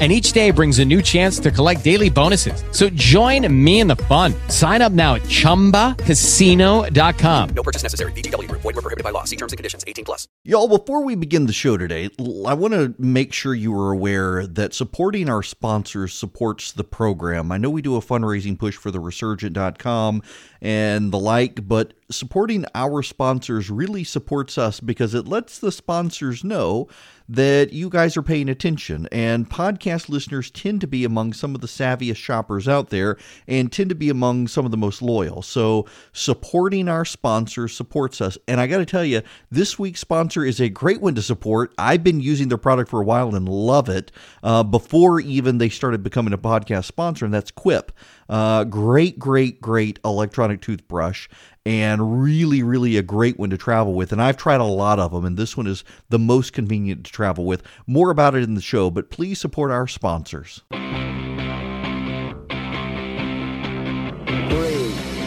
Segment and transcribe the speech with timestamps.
[0.00, 2.64] and each day brings a new chance to collect daily bonuses.
[2.70, 4.32] So join me in the fun.
[4.48, 7.48] Sign up now at ChumbaCasino.com.
[7.50, 8.12] No purchase necessary.
[8.12, 8.50] VGW.
[8.50, 9.24] Void were prohibited by law.
[9.24, 9.84] See terms and conditions.
[9.86, 10.26] 18 plus.
[10.44, 12.08] Y'all, before we begin the show today,
[12.46, 17.52] I want to make sure you are aware that supporting our sponsors supports the program.
[17.52, 20.22] I know we do a fundraising push for the resurgent.com
[20.62, 26.42] and the like, but supporting our sponsors really supports us because it lets the sponsors
[26.44, 26.88] know
[27.28, 29.06] that you guys are paying attention.
[29.12, 33.70] And podcast listeners tend to be among some of the savviest shoppers out there and
[33.70, 35.40] tend to be among some of the most loyal.
[35.40, 38.36] So supporting our sponsors supports us.
[38.48, 41.72] And I got to tell you, this week's sponsor is a great one to support.
[41.78, 44.10] I've been using their product for a while and love it
[44.42, 47.92] uh, before even they started becoming a podcast sponsor, and that's Quip.
[48.28, 51.28] Uh, great, great, great electronic toothbrush
[51.66, 54.12] and really, really a great one to travel with.
[54.12, 57.12] And I've tried a lot of them, and this one is the most convenient to
[57.12, 57.62] travel with.
[57.86, 60.62] More about it in the show, but please support our sponsors.
[60.70, 60.78] Three,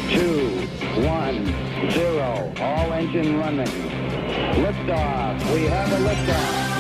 [0.10, 0.68] two,
[1.06, 1.46] one,
[1.92, 2.54] zero.
[2.60, 3.68] All engine running.
[4.56, 5.54] Liftoff.
[5.54, 6.74] We have a liftoff.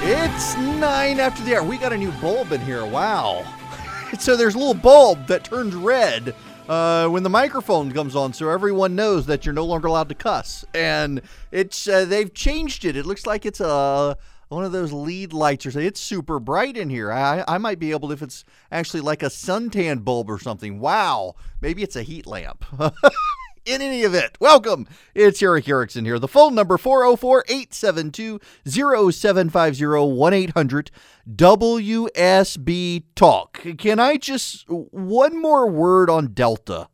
[0.00, 1.62] It's nine after the hour.
[1.62, 2.86] We got a new bulb in here.
[2.86, 3.44] Wow.
[4.18, 6.34] so there's a little bulb that turns red
[6.68, 10.14] uh, when the microphone comes on, so everyone knows that you're no longer allowed to
[10.14, 10.64] cuss.
[10.74, 12.96] And it's uh, they've changed it.
[12.96, 14.16] It looks like it's a
[14.48, 15.86] one of those lead lights or something.
[15.86, 17.12] It's super bright in here.
[17.12, 20.80] I, I might be able if it's actually like a suntan bulb or something.
[20.80, 21.34] Wow.
[21.60, 22.64] Maybe it's a heat lamp.
[23.68, 24.88] in any event, welcome.
[25.14, 26.18] It's Erick Erickson here.
[26.18, 30.90] The phone number 404 872 0750 1 800
[31.36, 33.66] WSB Talk.
[33.76, 36.88] Can I just one more word on Delta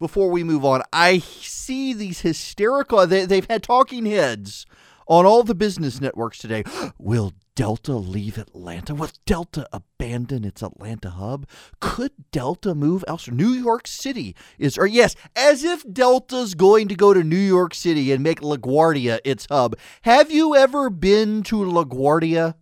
[0.00, 0.82] before we move on?
[0.92, 4.66] I see these hysterical they, they've had talking heads
[5.06, 6.64] on all the business networks today.
[6.98, 8.94] Will Delta leave Atlanta?
[8.96, 11.46] Will Delta abandon its Atlanta hub?
[11.78, 13.36] Could Delta move elsewhere?
[13.36, 17.72] New York City is, or yes, as if Delta's going to go to New York
[17.74, 19.76] City and make LaGuardia its hub.
[20.02, 22.54] Have you ever been to LaGuardia?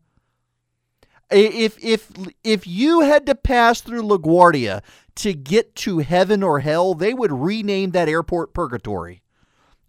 [1.30, 2.10] If if
[2.44, 4.82] if you had to pass through LaGuardia
[5.14, 9.21] to get to heaven or hell, they would rename that airport Purgatory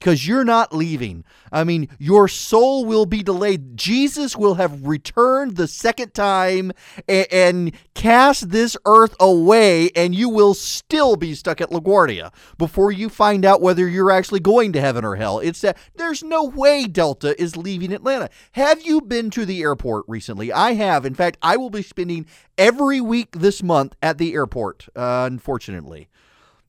[0.04, 1.24] because you're not leaving.
[1.50, 3.78] I mean, your soul will be delayed.
[3.78, 6.74] Jesus will have returned the second time
[7.08, 12.92] and, and, cast this earth away, and you will still be stuck at LaGuardia before
[12.92, 15.40] you find out whether you're actually going to heaven or hell.
[15.40, 18.30] It's that there's no way Delta is leaving Atlanta.
[18.54, 20.52] Have you been to the airport recently?
[20.52, 21.06] I have.
[21.06, 22.26] In fact, I will be spending
[22.58, 26.10] every week this month at the airport, uh, unfortunately.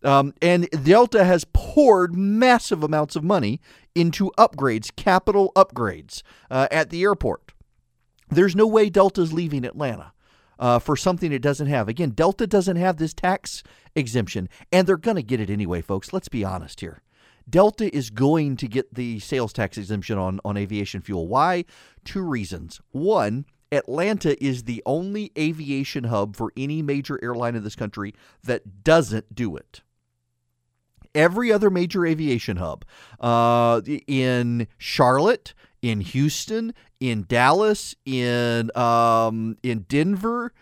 [0.04, 3.60] Um, and Delta has poured massive amounts of money
[3.94, 7.52] into upgrades, capital upgrades uh, at the airport.
[8.28, 10.12] There's no way Delta's leaving Atlanta
[10.58, 11.88] uh, for something it doesn't have.
[11.88, 13.62] Again, Delta doesn't have this tax
[13.96, 16.12] exemption, and they're going to get it anyway, folks.
[16.12, 17.02] Let's be honest here.
[17.48, 21.28] Delta is going to get the sales tax exemption on, on aviation fuel.
[21.28, 21.64] Why?
[22.04, 22.80] Two reasons.
[22.92, 28.84] One, Atlanta is the only aviation hub for any major airline in this country that
[28.84, 29.82] doesn't do it
[31.14, 32.84] every other major aviation hub
[33.20, 40.52] uh, in Charlotte, in Houston, in Dallas, in um, in Denver,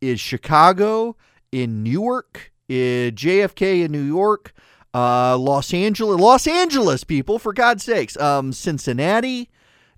[0.00, 1.16] in Chicago,
[1.52, 4.52] in Newark, in JFK in New York,
[4.94, 9.50] uh, Los Angeles, Los Angeles people, for God's sakes, um, Cincinnati,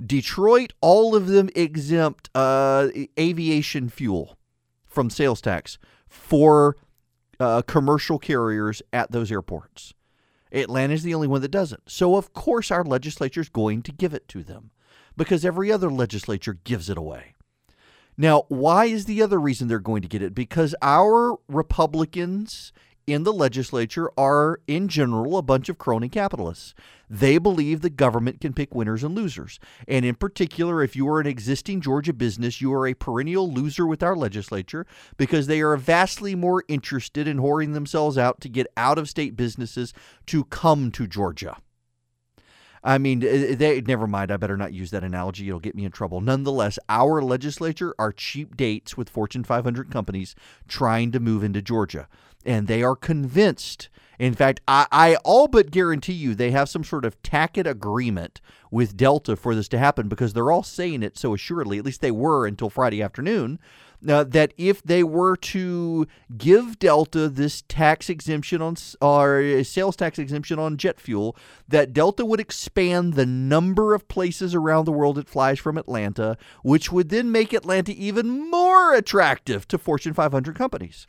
[0.05, 2.89] Detroit, all of them exempt uh,
[3.19, 4.37] aviation fuel
[4.87, 5.79] from sales tax
[6.09, 6.77] for
[7.41, 9.95] uh, commercial carriers at those airports.
[10.53, 11.91] Atlanta is the only one that doesn't.
[11.91, 14.71] So, of course, our legislature is going to give it to them
[15.17, 17.35] because every other legislature gives it away.
[18.17, 20.35] Now, why is the other reason they're going to get it?
[20.35, 22.73] Because our Republicans
[23.13, 26.75] in the legislature are, in general, a bunch of crony capitalists.
[27.09, 29.61] They believe the government can pick winners and losers.
[29.87, 33.87] And in particular, if you are an existing Georgia business, you are a perennial loser
[33.87, 34.87] with our legislature
[35.17, 39.37] because they are vastly more interested in whoring themselves out to get out of state
[39.37, 39.93] businesses
[40.27, 41.59] to come to Georgia.
[42.85, 44.33] I mean, eh, eh, they never mind.
[44.33, 45.47] I better not use that analogy.
[45.47, 46.21] It'll get me in trouble.
[46.21, 50.35] Nonetheless, our legislature are cheap dates with Fortune 500 companies
[50.67, 52.09] trying to move into Georgia,
[52.45, 53.89] and they are convinced.
[54.19, 58.41] In fact, I, I all but guarantee you they have some sort of tacit agreement
[58.71, 61.79] with Delta for this to happen because they're all saying it so assuredly.
[61.79, 63.59] At least they were until Friday afternoon
[64.09, 66.07] uh, that if they were to
[66.37, 71.37] give Delta this tax exemption on or sales tax exemption on jet fuel,
[71.69, 76.37] that Delta would expand the number of places around the world it flies from Atlanta,
[76.63, 81.07] which would then make Atlanta even more attractive to Fortune 500 companies.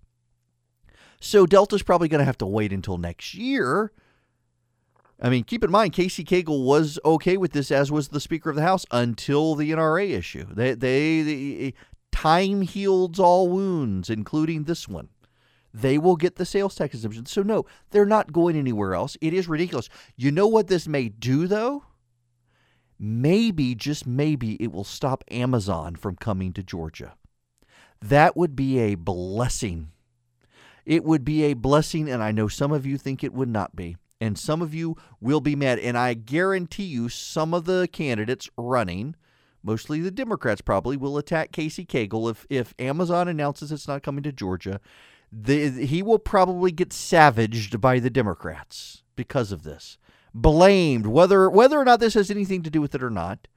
[1.24, 3.94] So Delta's probably going to have to wait until next year.
[5.22, 8.50] I mean, keep in mind, Casey Cagle was okay with this, as was the Speaker
[8.50, 10.46] of the House, until the NRA issue.
[10.54, 11.72] They, they, they eh,
[12.12, 15.08] Time heals all wounds, including this one.
[15.74, 17.25] They will get the sales tax exemption.
[17.25, 19.16] So, no, they're not going anywhere else.
[19.22, 19.88] It is ridiculous.
[20.18, 21.86] You know what this may do, though?
[23.00, 27.14] Maybe, just maybe, it will stop Amazon from coming to Georgia.
[28.02, 29.93] That would be a blessing.
[30.85, 33.75] It would be a blessing, and I know some of you think it would not
[33.75, 33.97] be.
[34.19, 35.80] And some of you will be mad.
[35.80, 39.15] And I guarantee you, some of the candidates running
[39.63, 44.24] mostly the Democrats probably, will attack Casey Cagle if, if Amazon announces it's not coming
[44.24, 44.80] to Georgia.
[45.31, 49.97] The, he will probably get savaged by the Democrats because of this.
[50.36, 53.47] Blamed, whether whether or not this has anything to do with it or not.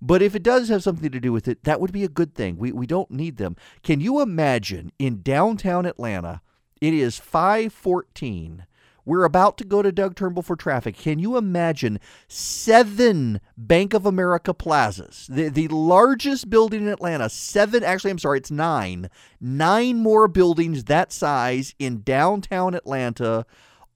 [0.00, 2.34] But if it does have something to do with it, that would be a good
[2.34, 2.56] thing.
[2.56, 3.56] We, we don't need them.
[3.82, 6.42] Can you imagine in downtown Atlanta,
[6.84, 8.66] it is 514
[9.04, 10.96] we're about to go to Doug Turnbull for traffic.
[10.96, 17.28] Can you imagine seven Bank of America plazas, the, the largest building in Atlanta?
[17.28, 19.10] Seven, actually, I'm sorry, it's nine.
[19.40, 23.44] Nine more buildings that size in downtown Atlanta,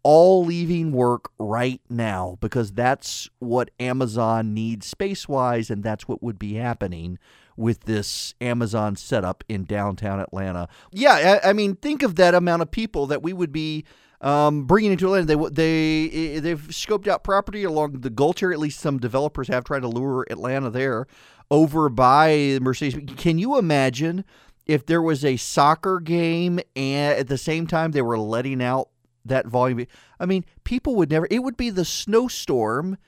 [0.02, 6.22] all leaving work right now because that's what Amazon needs space wise, and that's what
[6.22, 7.18] would be happening
[7.58, 10.68] with this Amazon setup in downtown Atlanta.
[10.92, 13.84] Yeah, I, I mean, think of that amount of people that we would be
[14.20, 15.26] um, bringing into Atlanta.
[15.26, 18.56] They they they've scoped out property along the Gulch area.
[18.56, 21.06] At least some developers have tried to lure Atlanta there
[21.50, 23.14] over by Mercedes.
[23.16, 24.24] Can you imagine
[24.66, 28.88] if there was a soccer game and at the same time they were letting out
[29.24, 29.84] that volume?
[30.20, 31.26] I mean, people would never.
[31.28, 32.98] It would be the snowstorm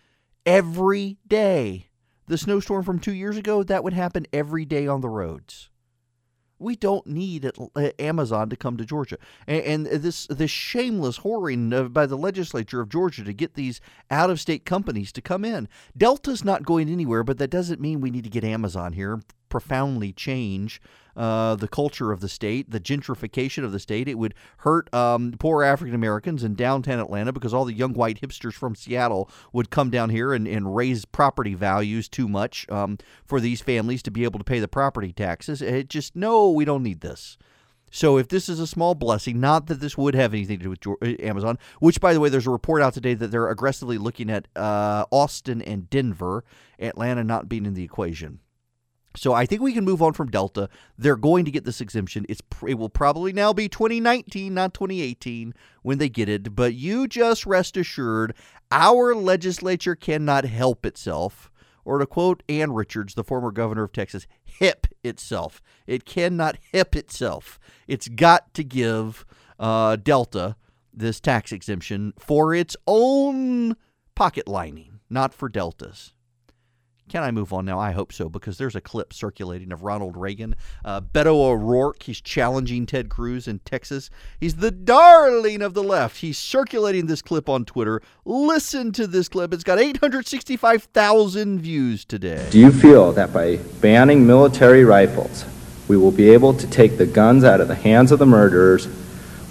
[0.44, 1.89] every day.
[2.30, 5.68] The snowstorm from two years ago that would happen every day on the roads.
[6.60, 7.50] We don't need
[7.98, 9.18] Amazon to come to Georgia,
[9.48, 13.80] and, and this this shameless whoring by the legislature of Georgia to get these
[14.12, 15.68] out of state companies to come in.
[15.98, 19.20] Delta's not going anywhere, but that doesn't mean we need to get Amazon here
[19.50, 20.80] profoundly change
[21.16, 24.08] uh, the culture of the state, the gentrification of the state.
[24.08, 28.20] It would hurt um, poor African Americans in downtown Atlanta because all the young white
[28.20, 32.96] hipsters from Seattle would come down here and, and raise property values too much um,
[33.26, 35.60] for these families to be able to pay the property taxes.
[35.60, 37.36] It just, no, we don't need this.
[37.90, 40.96] So if this is a small blessing, not that this would have anything to do
[41.00, 43.98] with uh, Amazon, which by the way, there's a report out today that they're aggressively
[43.98, 46.44] looking at uh, Austin and Denver,
[46.78, 48.38] Atlanta not being in the equation.
[49.16, 50.68] So I think we can move on from Delta.
[50.96, 52.24] They're going to get this exemption.
[52.28, 55.52] It's it will probably now be 2019, not 2018
[55.82, 58.34] when they get it, but you just rest assured
[58.70, 61.50] our legislature cannot help itself
[61.84, 65.60] or to quote Ann Richards, the former governor of Texas, hip itself.
[65.86, 67.58] It cannot hip itself.
[67.88, 69.24] It's got to give
[69.58, 70.56] uh, Delta
[70.92, 73.76] this tax exemption for its own
[74.14, 76.12] pocket lining, not for Delta's.
[77.10, 77.76] Can I move on now?
[77.76, 80.54] I hope so, because there's a clip circulating of Ronald Reagan.
[80.84, 84.10] Uh, Beto O'Rourke, he's challenging Ted Cruz in Texas.
[84.38, 86.18] He's the darling of the left.
[86.18, 88.00] He's circulating this clip on Twitter.
[88.24, 89.52] Listen to this clip.
[89.52, 92.46] It's got 865,000 views today.
[92.52, 95.44] Do you feel that by banning military rifles,
[95.88, 98.86] we will be able to take the guns out of the hands of the murderers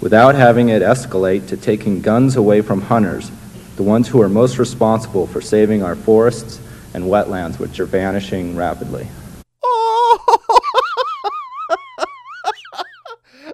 [0.00, 3.30] without having it escalate to taking guns away from hunters,
[3.76, 6.58] the ones who are most responsible for saving our forests?
[6.94, 9.06] And wetlands, which are vanishing rapidly.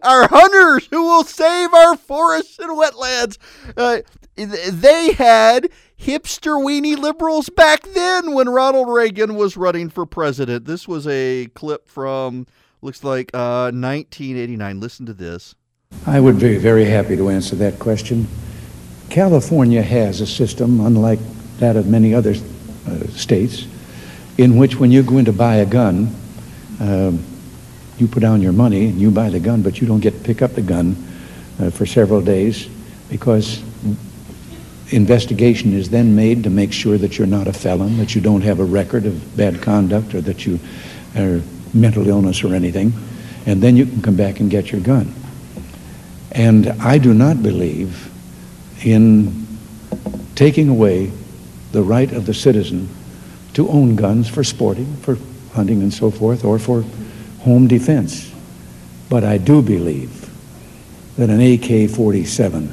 [0.03, 3.39] our hunters who will save our forests and wetlands.
[3.77, 3.99] Uh,
[4.37, 10.67] they had hipster weenie liberals back then when Ronald Reagan was running for president.
[10.67, 12.47] This was a clip from
[12.83, 14.81] looks like uh, 1989.
[14.81, 15.55] Listen to this.
[16.07, 18.27] I would be very happy to answer that question.
[19.09, 21.21] California has a system, unlike
[21.59, 22.35] that of many other
[23.11, 23.67] states,
[24.39, 26.15] in which when you go in to buy a gun,
[26.81, 27.25] um,
[27.99, 30.21] you put down your money and you buy the gun, but you don't get to
[30.21, 30.97] pick up the gun
[31.61, 32.69] uh, for several days
[33.09, 33.63] because
[34.91, 38.43] investigation is then made to make sure that you're not a felon, that you don't
[38.43, 40.61] have a record of bad conduct, or that you
[41.17, 41.41] are
[41.75, 42.93] mental illness or anything,
[43.47, 45.13] and then you can come back and get your gun.
[46.33, 48.13] And I do not believe
[48.85, 49.47] in
[50.35, 51.11] taking away
[51.77, 52.89] the right of the citizen
[53.53, 55.19] to own guns for sporting, for
[55.53, 56.83] hunting and so forth, or for
[57.41, 58.33] home defense.
[59.11, 60.31] But I do believe
[61.19, 62.73] that an AK 47,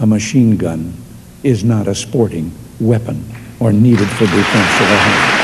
[0.00, 0.94] a machine gun,
[1.42, 3.22] is not a sporting weapon
[3.60, 5.35] or needed for defense of a home.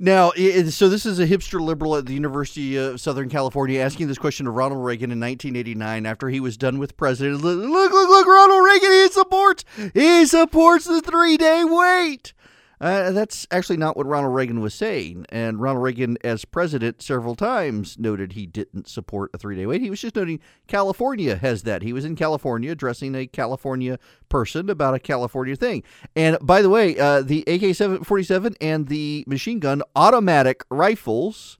[0.00, 4.16] Now, so this is a hipster liberal at the University of Southern California asking this
[4.16, 7.42] question of Ronald Reagan in 1989 after he was done with president.
[7.42, 9.64] Look, look, look, Ronald Reagan, he supports,
[9.94, 12.32] he supports the three-day wait.
[12.80, 15.26] Uh, that's actually not what Ronald Reagan was saying.
[15.30, 19.80] And Ronald Reagan, as president, several times noted he didn't support a three day wait.
[19.80, 21.82] He was just noting California has that.
[21.82, 25.82] He was in California addressing a California person about a California thing.
[26.14, 31.58] And by the way, uh, the AK 47 and the machine gun automatic rifles,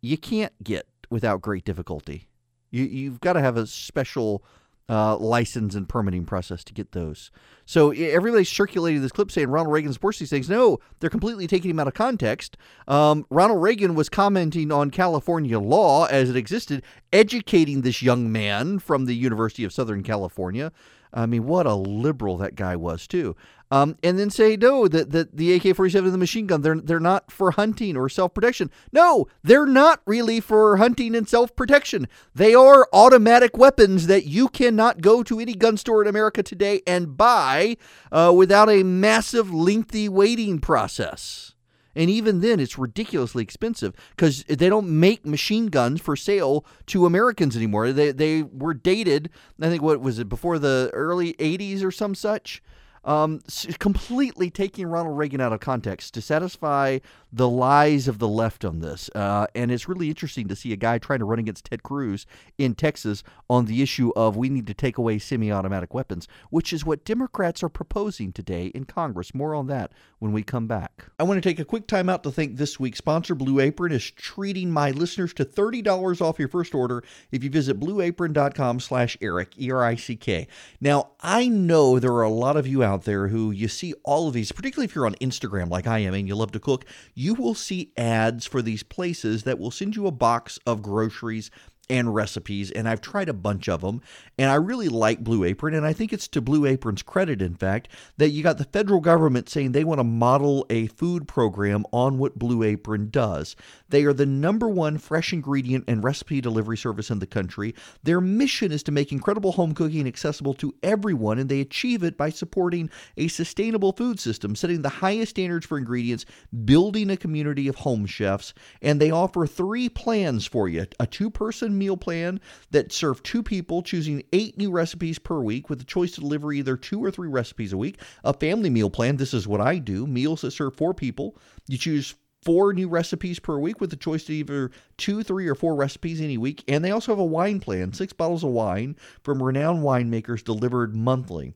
[0.00, 2.28] you can't get without great difficulty.
[2.70, 4.44] You, you've got to have a special
[4.88, 7.30] uh, license and permitting process to get those.
[7.64, 10.48] So everybody's circulating this clip saying Ronald Reagan supports these things.
[10.48, 12.56] No, they're completely taking him out of context.
[12.86, 18.78] Um, Ronald Reagan was commenting on California law as it existed, educating this young man
[18.78, 20.72] from the University of Southern California.
[21.12, 23.34] I mean, what a liberal that guy was too.
[23.70, 27.00] Um, and then say no that, that the AK-47 and the machine gun they're they're
[27.00, 28.70] not for hunting or self-protection.
[28.92, 32.06] No, they're not really for hunting and self-protection.
[32.34, 36.82] They are automatic weapons that you cannot go to any gun store in America today
[36.86, 37.76] and buy
[38.12, 41.54] uh, without a massive, lengthy waiting process.
[41.96, 47.06] And even then, it's ridiculously expensive because they don't make machine guns for sale to
[47.06, 47.90] Americans anymore.
[47.90, 49.30] They, they were dated,
[49.60, 52.62] I think, what was it, before the early 80s or some such?
[53.06, 53.40] Um,
[53.78, 56.98] completely taking Ronald Reagan out of context to satisfy
[57.32, 59.08] the lies of the left on this.
[59.14, 62.26] Uh, and it's really interesting to see a guy trying to run against Ted Cruz
[62.58, 66.72] in Texas on the issue of we need to take away semi automatic weapons, which
[66.72, 69.34] is what Democrats are proposing today in Congress.
[69.34, 71.06] More on that when we come back.
[71.20, 73.92] I want to take a quick time out to thank this week's sponsor, Blue Apron,
[73.92, 79.16] is treating my listeners to $30 off your first order if you visit blueapron.com slash
[79.20, 80.48] Erick, E-R-I-C-K.
[80.80, 84.28] Now, I know there are a lot of you out there who you see all
[84.28, 86.84] of these, particularly if you're on Instagram like I am and you love to cook,
[87.14, 91.50] you will see ads for these places that will send you a box of groceries
[91.88, 94.02] and recipes, and I've tried a bunch of them,
[94.38, 97.54] and I really like Blue Apron, and I think it's to Blue Apron's credit, in
[97.54, 101.84] fact, that you got the federal government saying they want to model a food program
[101.92, 103.56] on what Blue Apron does.
[103.88, 107.74] They are the number one fresh ingredient and recipe delivery service in the country.
[108.02, 112.16] Their mission is to make incredible home cooking accessible to everyone, and they achieve it
[112.16, 116.24] by supporting a sustainable food system, setting the highest standards for ingredients,
[116.64, 118.52] building a community of home chefs,
[118.82, 122.40] and they offer three plans for you a two person meal plan
[122.70, 126.52] that serve two people, choosing eight new recipes per week with the choice to deliver
[126.52, 128.00] either two or three recipes a week.
[128.24, 131.36] A family meal plan, this is what I do meals that serve four people.
[131.68, 135.56] You choose four new recipes per week with the choice to either two, three, or
[135.56, 136.62] four recipes any week.
[136.68, 140.94] And they also have a wine plan, six bottles of wine from renowned winemakers delivered
[140.94, 141.54] monthly.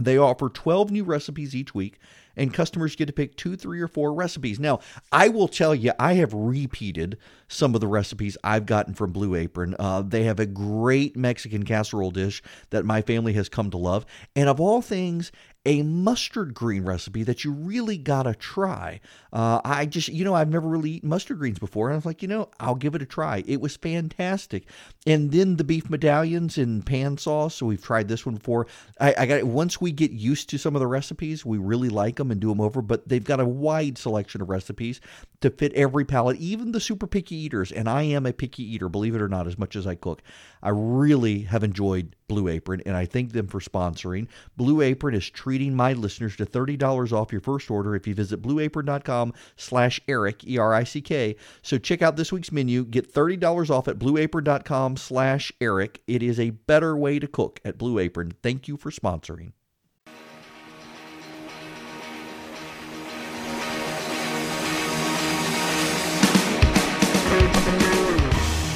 [0.00, 1.98] They offer 12 new recipes each week,
[2.38, 4.58] and customers get to pick two, three, or four recipes.
[4.58, 4.80] Now,
[5.12, 7.18] I will tell you, I have repeated
[7.48, 9.74] some of the recipes I've gotten from Blue Apron.
[9.78, 14.06] Uh, they have a great Mexican casserole dish that my family has come to love.
[14.36, 15.32] And of all things,
[15.66, 19.00] a mustard green recipe that you really gotta try.
[19.32, 22.06] Uh, I just, you know, I've never really eaten mustard greens before, and I was
[22.06, 23.42] like, you know, I'll give it a try.
[23.46, 24.66] It was fantastic.
[25.06, 27.56] And then the beef medallions in pan sauce.
[27.56, 28.66] So we've tried this one before.
[29.00, 29.44] I, I got.
[29.44, 32.48] Once we get used to some of the recipes, we really like them and do
[32.48, 32.80] them over.
[32.80, 35.00] But they've got a wide selection of recipes
[35.40, 37.72] to fit every palate, even the super picky eaters.
[37.72, 40.22] And I am a picky eater, believe it or not, as much as I cook.
[40.62, 44.28] I really have enjoyed Blue Apron, and I thank them for sponsoring.
[44.56, 48.42] Blue Apron is treating my listeners to $30 off your first order if you visit
[48.42, 51.36] blueapron.com slash Erick, E-R-I-C-K.
[51.62, 52.84] So check out this week's menu.
[52.84, 56.00] Get $30 off at blueapron.com slash Erick.
[56.06, 58.32] It is a better way to cook at Blue Apron.
[58.42, 59.52] Thank you for sponsoring.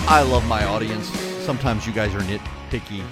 [0.08, 1.10] I love my audience
[1.42, 3.02] Sometimes you guys are nitpicky.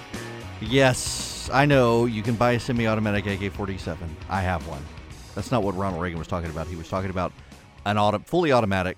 [0.61, 4.15] Yes, I know you can buy a semi automatic AK 47.
[4.29, 4.85] I have one.
[5.33, 6.67] That's not what Ronald Reagan was talking about.
[6.67, 7.33] He was talking about
[7.85, 8.97] an auto- fully automatic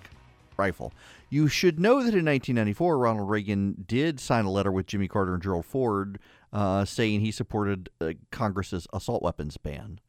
[0.58, 0.92] rifle.
[1.30, 5.32] You should know that in 1994, Ronald Reagan did sign a letter with Jimmy Carter
[5.32, 6.18] and Gerald Ford
[6.52, 10.00] uh, saying he supported uh, Congress's assault weapons ban.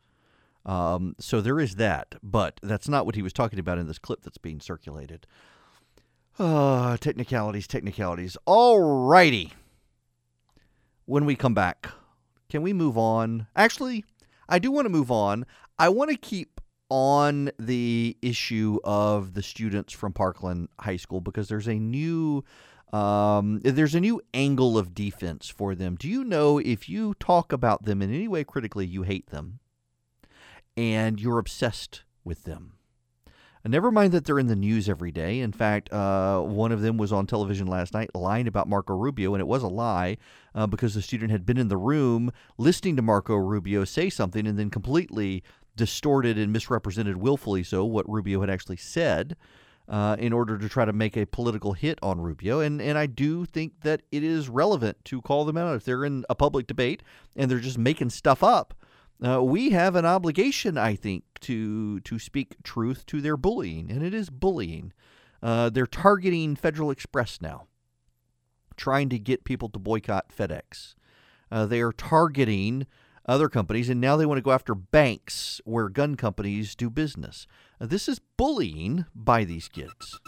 [0.65, 3.97] Um, so there is that, but that's not what he was talking about in this
[3.97, 5.25] clip that's being circulated.
[6.37, 8.35] Uh, technicalities, technicalities.
[8.45, 9.53] All righty.
[11.05, 11.89] When we come back,
[12.49, 13.47] can we move on?
[13.55, 14.05] Actually,
[14.49, 15.45] I do want to move on.
[15.77, 21.47] I want to keep on the issue of the students from Parkland High School because
[21.47, 22.43] there's a new
[22.93, 25.95] um, there's a new angle of defense for them.
[25.95, 29.59] Do you know if you talk about them in any way critically, you hate them
[30.77, 32.74] and you're obsessed with them?
[33.65, 35.39] And never mind that they're in the news every day.
[35.39, 39.33] In fact, uh, one of them was on television last night lying about Marco Rubio,
[39.33, 40.17] and it was a lie
[40.53, 44.45] uh, because the student had been in the room listening to Marco Rubio say something
[44.45, 45.43] and then completely
[45.75, 49.35] distorted and misrepresented willfully so what Rubio had actually said.
[49.87, 52.59] Uh, in order to try to make a political hit on Rubio.
[52.59, 55.75] And, and I do think that it is relevant to call them out.
[55.75, 57.03] If they're in a public debate
[57.35, 58.73] and they're just making stuff up,
[59.23, 64.03] uh, we have an obligation, I think, to to speak truth to their bullying, and
[64.03, 64.93] it is bullying.
[65.41, 67.67] Uh, they're targeting Federal Express now,
[68.75, 70.95] trying to get people to boycott FedEx.
[71.51, 72.87] Uh, they are targeting
[73.27, 77.47] other companies, and now they want to go after banks where gun companies do business.
[77.79, 80.19] Uh, this is bullying by these kids.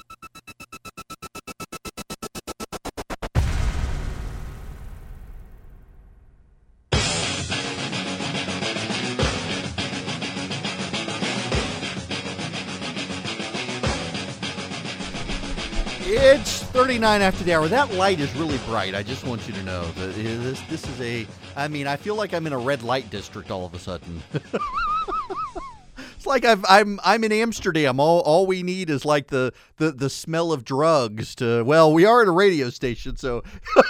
[16.30, 17.70] It's 39 after the hour.
[17.70, 18.94] That light is really bright.
[18.94, 22.16] I just want you to know that this this is a I mean, I feel
[22.16, 24.22] like I'm in a red light district all of a sudden.
[24.34, 28.02] it's like I've, I'm I'm in Amsterdam.
[28.02, 32.04] All all we need is like the, the the smell of drugs to well, we
[32.04, 33.42] are at a radio station, so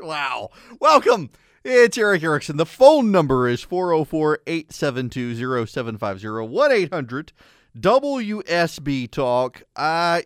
[0.00, 0.50] Wow.
[0.80, 1.30] Welcome.
[1.62, 2.56] It's Erick Erickson.
[2.56, 7.32] The phone number is 404 872 0750 1 800
[7.78, 9.64] WSB Talk.
[9.74, 10.22] I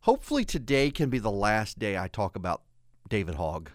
[0.00, 2.62] hopefully today can be the last day I talk about
[3.08, 3.70] David Hogg.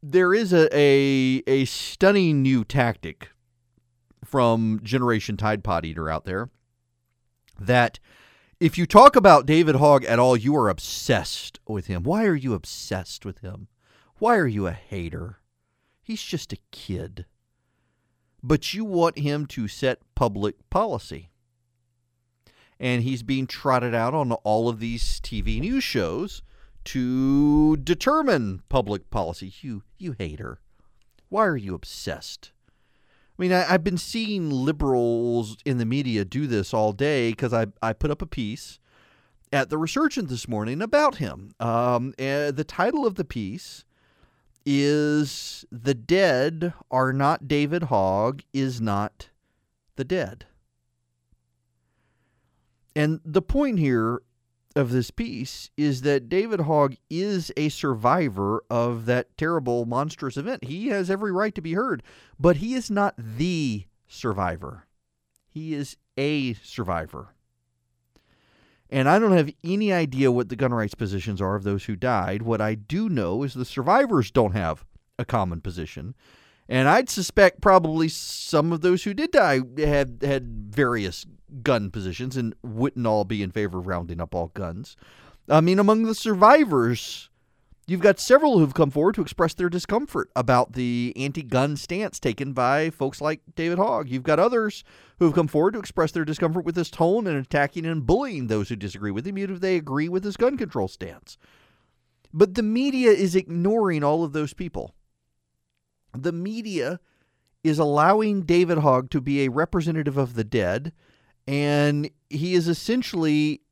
[0.00, 3.30] There is a, a, a stunning new tactic
[4.24, 6.50] from Generation Tide Pod Eater out there
[7.58, 7.98] that
[8.60, 12.04] if you talk about David Hogg at all, you are obsessed with him.
[12.04, 13.66] Why are you obsessed with him?
[14.18, 15.38] Why are you a hater?
[16.00, 17.26] He's just a kid
[18.42, 21.30] but you want him to set public policy.
[22.80, 26.42] And he's being trotted out on all of these TV news shows
[26.84, 29.52] to determine public policy.
[29.60, 30.60] You, you hate her.
[31.28, 32.50] Why are you obsessed?
[33.38, 37.52] I mean, I, have been seeing liberals in the media do this all day because
[37.52, 38.78] I, I put up a piece
[39.52, 41.52] at the Resurgent this morning about him.
[41.60, 43.84] Um, the title of the piece
[44.64, 49.30] is the dead are not David Hogg, is not
[49.96, 50.46] the dead.
[52.94, 54.22] And the point here
[54.74, 60.64] of this piece is that David Hogg is a survivor of that terrible, monstrous event.
[60.64, 62.02] He has every right to be heard,
[62.38, 64.86] but he is not the survivor.
[65.48, 67.34] He is a survivor.
[68.92, 71.96] And I don't have any idea what the gun rights positions are of those who
[71.96, 72.42] died.
[72.42, 74.84] What I do know is the survivors don't have
[75.18, 76.14] a common position.
[76.68, 81.24] And I'd suspect probably some of those who did die had had various
[81.62, 84.94] gun positions and wouldn't all be in favor of rounding up all guns.
[85.48, 87.30] I mean, among the survivors,
[87.88, 92.20] You've got several who've come forward to express their discomfort about the anti gun stance
[92.20, 94.08] taken by folks like David Hogg.
[94.08, 94.84] You've got others
[95.18, 98.68] who've come forward to express their discomfort with his tone and attacking and bullying those
[98.68, 101.36] who disagree with him, even if they agree with his gun control stance.
[102.32, 104.94] But the media is ignoring all of those people.
[106.16, 107.00] The media
[107.64, 110.92] is allowing David Hogg to be a representative of the dead,
[111.48, 113.62] and he is essentially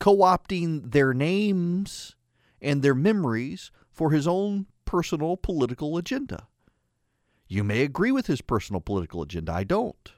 [0.00, 2.16] co opting their names
[2.62, 6.46] and their memories for his own personal political agenda.
[7.48, 9.52] You may agree with his personal political agenda.
[9.52, 10.12] I don't.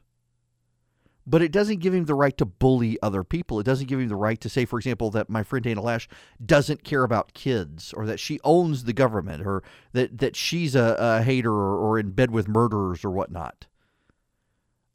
[1.27, 3.59] But it doesn't give him the right to bully other people.
[3.59, 6.07] It doesn't give him the right to say, for example, that my friend Dana Loesch
[6.45, 10.97] doesn't care about kids or that she owns the government or that, that she's a,
[10.99, 13.67] a hater or, or, in bed with murderers or whatnot.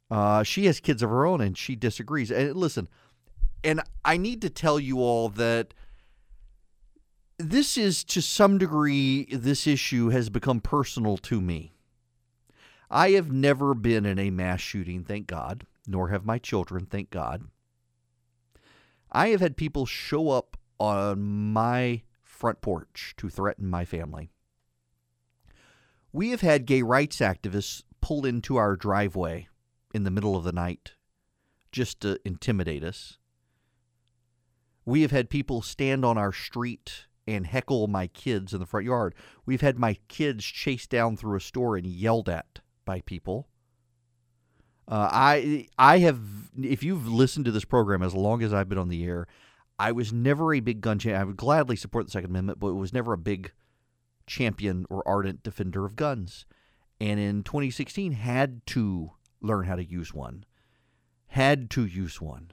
[0.08, 2.30] Uh, she has kids of her own and she disagrees.
[2.30, 2.88] And listen,
[3.64, 5.74] and I need to tell you all that
[7.40, 11.72] this is to some degree, this issue has become personal to me.
[12.90, 17.10] I have never been in a mass shooting, thank God, nor have my children, thank
[17.10, 17.44] God.
[19.12, 21.20] I have had people show up on
[21.52, 24.30] my front porch to threaten my family.
[26.12, 29.48] We have had gay rights activists pull into our driveway
[29.94, 30.94] in the middle of the night
[31.70, 33.18] just to intimidate us.
[34.84, 38.86] We have had people stand on our street and heckle my kids in the front
[38.86, 39.14] yard.
[39.46, 43.48] We've had my kids chased down through a store and yelled at by people.
[44.88, 46.20] Uh, I I have
[46.60, 49.28] if you've listened to this program as long as I've been on the air,
[49.78, 51.20] I was never a big gun champion.
[51.20, 53.52] I would gladly support the Second Amendment, but it was never a big
[54.26, 56.44] champion or ardent defender of guns.
[57.00, 60.44] And in 2016, had to learn how to use one.
[61.28, 62.52] Had to use one.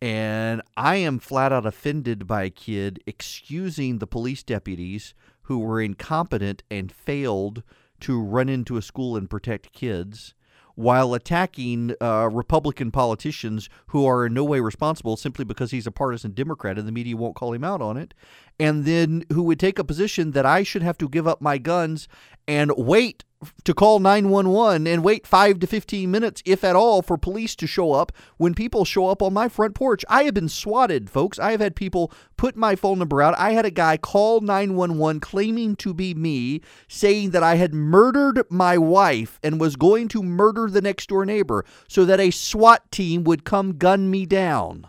[0.00, 5.80] And I am flat out offended by a kid excusing the police deputies who were
[5.80, 7.62] incompetent and failed
[8.00, 10.34] to run into a school and protect kids
[10.78, 15.90] while attacking uh, Republican politicians who are in no way responsible simply because he's a
[15.90, 18.14] partisan Democrat and the media won't call him out on it,
[18.58, 21.58] and then who would take a position that I should have to give up my
[21.58, 22.08] guns
[22.46, 23.24] and wait
[23.64, 27.66] to call 911 and wait 5 to 15 minutes if at all for police to
[27.66, 30.04] show up when people show up on my front porch.
[30.08, 31.38] I have been swatted, folks.
[31.38, 33.38] I have had people put my phone number out.
[33.38, 38.42] I had a guy call 911 claiming to be me, saying that I had murdered
[38.50, 42.90] my wife and was going to murder the next door neighbor so that a SWAT
[42.90, 44.88] team would come gun me down.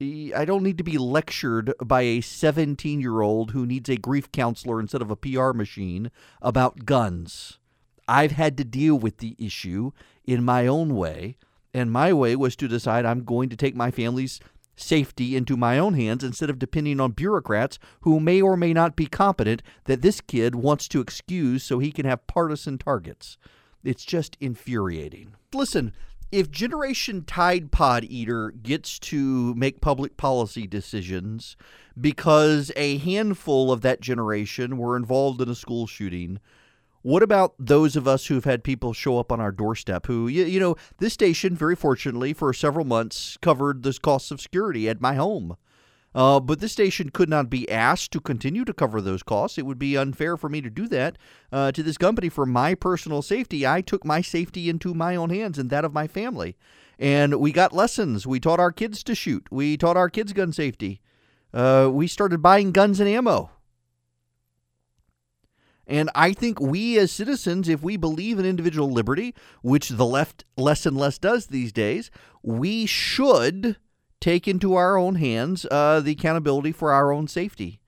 [0.00, 4.30] I don't need to be lectured by a 17 year old who needs a grief
[4.32, 6.10] counselor instead of a PR machine
[6.42, 7.58] about guns.
[8.08, 9.92] I've had to deal with the issue
[10.24, 11.36] in my own way,
[11.72, 14.40] and my way was to decide I'm going to take my family's
[14.76, 18.96] safety into my own hands instead of depending on bureaucrats who may or may not
[18.96, 23.38] be competent that this kid wants to excuse so he can have partisan targets.
[23.84, 25.34] It's just infuriating.
[25.52, 25.92] Listen,
[26.34, 31.56] if Generation Tide Pod Eater gets to make public policy decisions
[31.98, 36.40] because a handful of that generation were involved in a school shooting,
[37.02, 40.44] what about those of us who've had people show up on our doorstep who, you,
[40.44, 45.00] you know, this station, very fortunately, for several months covered the costs of security at
[45.00, 45.56] my home.
[46.14, 49.58] Uh, but this station could not be asked to continue to cover those costs.
[49.58, 51.18] It would be unfair for me to do that
[51.50, 53.66] uh, to this company for my personal safety.
[53.66, 56.56] I took my safety into my own hands and that of my family.
[56.98, 58.26] And we got lessons.
[58.26, 61.00] We taught our kids to shoot, we taught our kids gun safety.
[61.52, 63.50] Uh, we started buying guns and ammo.
[65.86, 70.44] And I think we as citizens, if we believe in individual liberty, which the left
[70.56, 72.10] less and less does these days,
[72.42, 73.76] we should
[74.20, 77.80] take into our own hands uh, the accountability for our own safety.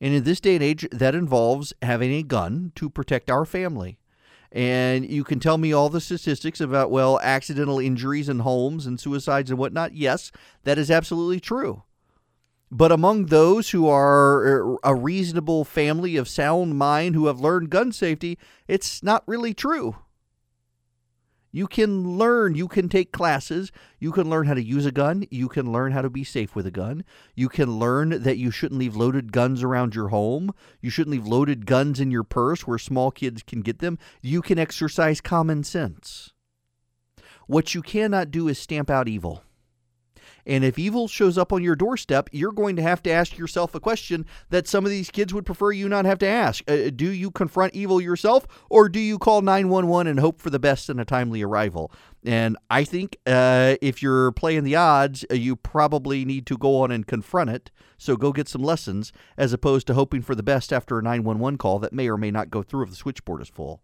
[0.00, 3.98] And in this day and age, that involves having a gun to protect our family.
[4.50, 9.00] And you can tell me all the statistics about, well, accidental injuries in homes and
[9.00, 9.94] suicides and whatnot.
[9.94, 10.30] Yes,
[10.64, 11.84] that is absolutely true.
[12.70, 17.70] But among those who are uh, a reasonable family of sound mind who have learned
[17.70, 19.96] gun safety, it's not really true.
[21.54, 25.26] You can learn, you can take classes, you can learn how to use a gun,
[25.30, 28.50] you can learn how to be safe with a gun, you can learn that you
[28.50, 32.66] shouldn't leave loaded guns around your home, you shouldn't leave loaded guns in your purse
[32.66, 33.98] where small kids can get them.
[34.22, 36.32] You can exercise common sense.
[37.46, 39.44] What you cannot do is stamp out evil.
[40.46, 43.74] And if evil shows up on your doorstep, you're going to have to ask yourself
[43.74, 46.68] a question that some of these kids would prefer you not have to ask.
[46.68, 50.58] Uh, do you confront evil yourself, or do you call 911 and hope for the
[50.58, 51.92] best and a timely arrival?
[52.24, 56.80] And I think uh, if you're playing the odds, uh, you probably need to go
[56.80, 57.70] on and confront it.
[57.98, 61.58] So go get some lessons as opposed to hoping for the best after a 911
[61.58, 63.80] call that may or may not go through if the switchboard is full.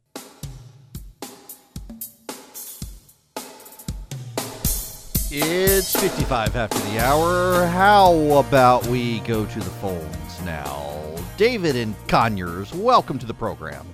[5.30, 7.66] It's 55 after the hour.
[7.66, 11.14] How about we go to the phones now?
[11.36, 13.86] David and Conyers, welcome to the program.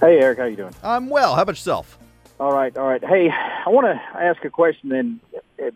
[0.00, 0.74] Hey, Erick, how you doing?
[0.82, 1.34] I'm well.
[1.34, 1.98] How about yourself?
[2.38, 3.02] All right, all right.
[3.02, 5.18] Hey, I want to ask a question, and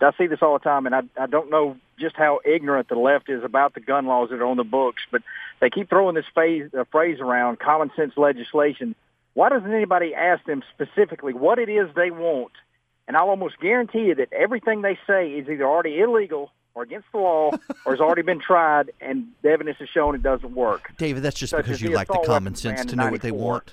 [0.02, 2.96] I see this all the time, and I, I don't know just how ignorant the
[2.96, 5.22] left is about the gun laws that are on the books, but
[5.60, 8.94] they keep throwing this phase, uh, phrase around, common sense legislation.
[9.32, 12.52] Why doesn't anybody ask them specifically what it is they want–
[13.10, 17.08] and I'll almost guarantee you that everything they say is either already illegal or against
[17.10, 17.50] the law
[17.84, 20.92] or has already been tried, and the evidence has shown it doesn't work.
[20.96, 23.72] David, that's just Such because you like the common sense to know what they want.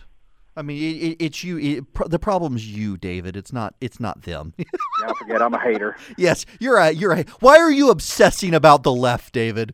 [0.55, 1.59] I mean, it, it, it's you.
[1.59, 3.37] It, pr- the problem's you, David.
[3.37, 3.75] It's not.
[3.79, 4.55] It's not them.
[5.01, 5.95] Don't forget, I'm a hater.
[6.17, 6.89] yes, you're a.
[6.89, 7.23] You're a.
[7.39, 9.71] Why are you obsessing about the left, David?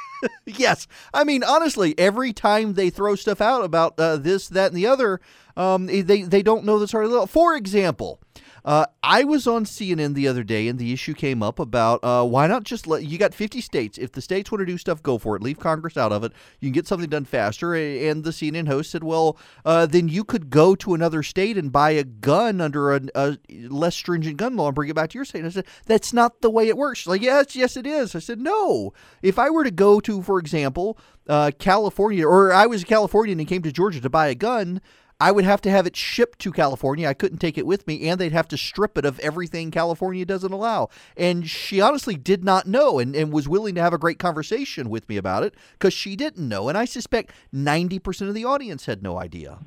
[0.46, 4.76] yes, I mean honestly, every time they throw stuff out about uh, this, that, and
[4.76, 5.20] the other,
[5.54, 7.10] um, they they don't know the story.
[7.26, 8.18] For example,
[8.64, 12.24] uh, I was on CNN the other day, and the issue came up about uh,
[12.24, 13.98] why not just let you got 50 states.
[13.98, 15.42] If the states want to do stuff, go for it.
[15.42, 16.32] Leave Congress out of it.
[16.60, 17.74] You can get something done faster.
[17.74, 21.72] And the CNN host said, well, uh, then you could go to another state and
[21.72, 25.18] buy a gun under a, a, less stringent gun law and bring it back to
[25.18, 25.40] your state.
[25.40, 27.00] And I said, that's not the way it works.
[27.00, 28.14] She's like, yes, yes, it is.
[28.14, 28.92] I said, no.
[29.22, 30.96] If I were to go to, for example,
[31.28, 34.80] uh, California, or I was a Californian and came to Georgia to buy a gun,
[35.22, 37.08] I would have to have it shipped to California.
[37.08, 40.24] I couldn't take it with me, and they'd have to strip it of everything California
[40.24, 40.88] doesn't allow.
[41.16, 44.90] And she honestly did not know and, and was willing to have a great conversation
[44.90, 46.68] with me about it because she didn't know.
[46.68, 49.60] And I suspect 90% of the audience had no idea.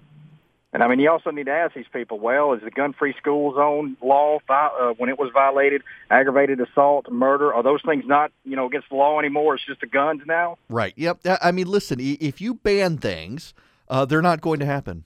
[0.73, 3.55] And I mean, you also need to ask these people, well, is the gun-free school
[3.55, 8.57] zone law, uh, when it was violated, aggravated assault, murder, are those things not, you
[8.57, 9.55] know, against the law anymore?
[9.55, 10.57] It's just the guns now?
[10.67, 10.91] Right.
[10.97, 11.19] Yep.
[11.41, 13.53] I mean, listen, if you ban things,
[13.87, 15.05] uh, they're not going to happen.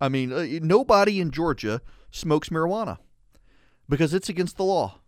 [0.00, 1.80] I mean, uh, nobody in Georgia
[2.10, 2.98] smokes marijuana
[3.88, 5.00] because it's against the law.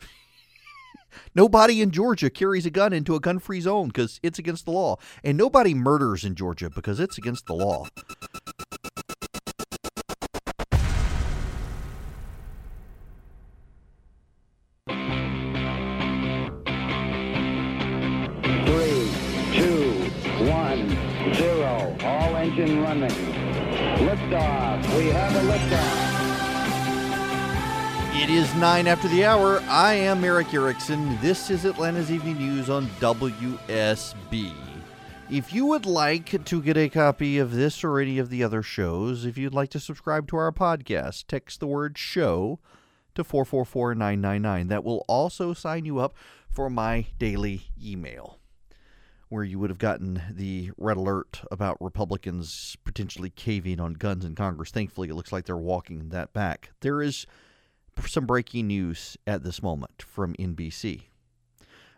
[1.34, 4.70] nobody in Georgia carries a gun into a gun free zone because it's against the
[4.70, 4.96] law.
[5.24, 7.86] And nobody murders in Georgia because it's against the law.
[18.66, 19.10] Three,
[19.54, 20.10] two,
[20.46, 21.96] one, zero.
[22.04, 23.63] All engine running.
[24.24, 24.96] Liftoff.
[24.96, 26.14] We have a liftoff.
[28.22, 29.60] It is nine after the hour.
[29.68, 31.18] I am Erick Erickson.
[31.20, 34.52] This is Atlanta's Evening News on WSB.
[35.30, 38.62] If you would like to get a copy of this or any of the other
[38.62, 42.60] shows, if you'd like to subscribe to our podcast, text the word show
[43.14, 44.68] to 444999.
[44.68, 46.14] That will also sign you up
[46.50, 48.38] for my daily email,
[49.34, 54.36] where you would have gotten the red alert about Republicans potentially caving on guns in
[54.36, 54.70] Congress.
[54.70, 56.70] Thankfully, it looks like they're walking that back.
[56.82, 57.26] There is
[58.06, 61.06] some breaking news at this moment from NBC.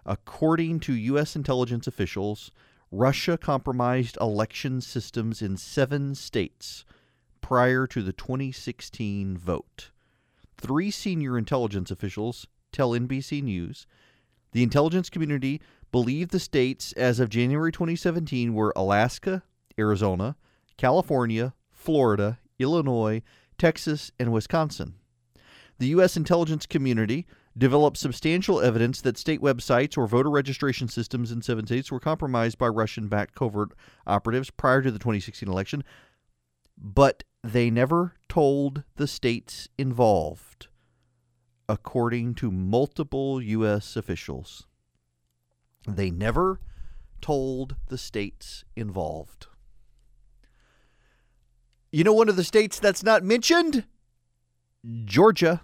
[0.06, 1.36] According to U.S.
[1.36, 2.52] intelligence officials,
[2.90, 6.86] Russia compromised election systems in seven states
[7.42, 9.90] prior to the 2016 vote.
[10.56, 13.86] Three senior intelligence officials tell NBC News
[14.52, 15.60] the intelligence community
[15.92, 19.42] believed the states as of January 2017 were Alaska,
[19.78, 20.36] Arizona,
[20.76, 23.22] California, Florida, Illinois,
[23.58, 24.94] Texas, and Wisconsin.
[25.78, 26.16] The U.S.
[26.16, 31.90] intelligence community developed substantial evidence that state websites or voter registration systems in seven states
[31.90, 33.70] were compromised by Russian backed covert
[34.06, 35.84] operatives prior to the 2016 election,
[36.76, 40.68] but they never told the states involved,
[41.68, 43.96] according to multiple U.S.
[43.96, 44.66] officials.
[45.86, 46.60] They never
[47.20, 49.46] told the states involved.
[51.92, 53.84] You know, one of the states that's not mentioned?
[55.04, 55.62] Georgia.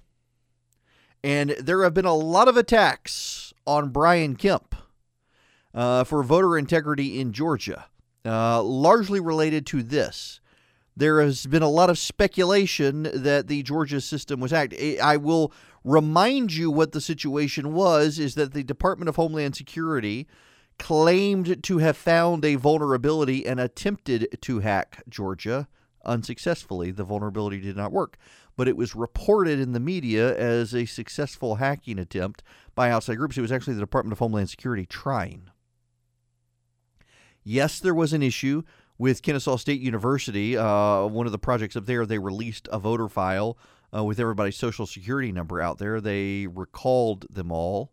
[1.23, 4.75] And there have been a lot of attacks on Brian Kemp
[5.75, 7.87] uh, for voter integrity in Georgia,
[8.25, 10.41] uh, largely related to this.
[10.97, 14.75] There has been a lot of speculation that the Georgia system was hacked.
[15.03, 15.53] I will
[15.85, 20.27] remind you what the situation was is that the Department of Homeland Security
[20.79, 25.69] claimed to have found a vulnerability and attempted to hack Georgia
[26.05, 26.91] unsuccessfully.
[26.91, 28.19] The vulnerability did not work
[28.57, 32.43] but it was reported in the media as a successful hacking attempt
[32.75, 33.39] by outside groups.
[33.39, 35.51] It was actually the Department of Homeland Security trying.
[37.45, 38.63] Yes, there was an issue
[38.99, 40.57] with Kennesaw State University.
[40.57, 43.59] Uh, one of the projects up there, they released a voter file
[43.95, 46.01] uh, with everybody's social security number out there.
[46.01, 47.93] They recalled them all.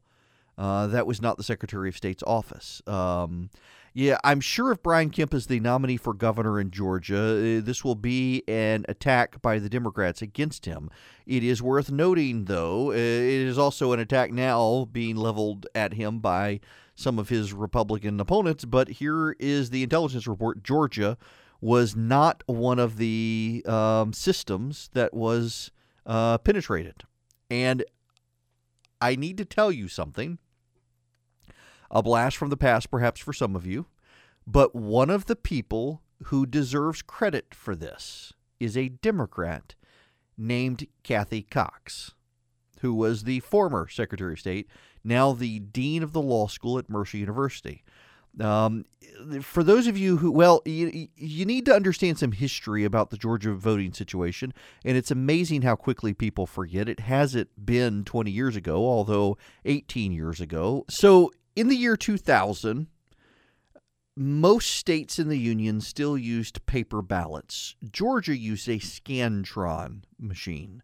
[0.58, 2.82] Uh, that was not the Secretary of State's office.
[2.86, 3.50] Um,
[3.94, 7.18] yeah, I'm sure if Brian Kemp is the nominee for governor in Georgia,
[7.60, 10.90] uh, this will be an attack by the Democrats against him.
[11.26, 15.94] It is worth noting, though, uh, it is also an attack now being leveled at
[15.94, 16.60] him by
[16.94, 18.66] some of his Republican opponents.
[18.66, 21.18] But here is the intelligence report Georgia
[21.62, 25.72] was not one of the um, systems that was
[26.06, 27.04] uh, penetrated.
[27.50, 27.84] And
[29.02, 30.40] I need to tell you something
[31.92, 33.88] a blast from the past, perhaps for some of you.
[34.46, 39.76] But one of the people who deserves credit for this is a Democrat
[40.38, 42.14] named Cathy Cox,
[42.82, 44.68] who was the former Secretary of State,
[45.04, 47.84] now the Dean of the Law School at Mercer University.
[48.40, 48.86] Um,
[49.42, 53.18] for those of you who, well, you, you need to understand some history about the
[53.18, 54.54] Georgia voting situation,
[54.86, 56.88] and it's amazing how quickly people forget.
[56.88, 60.86] It hasn't been 20 years ago, although 18 years ago.
[60.90, 62.88] So in the year 2000,
[64.16, 67.76] most states in the Union still used paper ballots.
[67.90, 70.84] Georgia used a Scantron machine.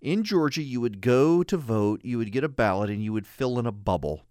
[0.00, 3.26] In Georgia, you would go to vote, you would get a ballot, and you would
[3.26, 4.22] fill in a bubble.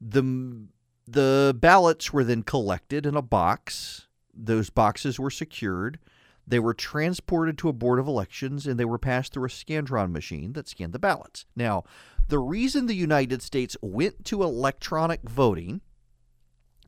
[0.00, 0.22] The
[1.12, 4.06] the ballots were then collected in a box.
[4.34, 5.98] Those boxes were secured.
[6.46, 10.12] They were transported to a board of elections and they were passed through a Scantron
[10.12, 11.46] machine that scanned the ballots.
[11.54, 11.84] Now,
[12.28, 15.80] the reason the United States went to electronic voting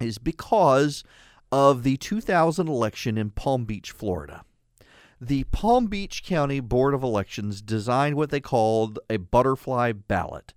[0.01, 1.05] is because
[1.51, 4.45] of the 2000 election in Palm Beach, Florida.
[5.21, 10.53] The Palm Beach County Board of Elections designed what they called a butterfly ballot.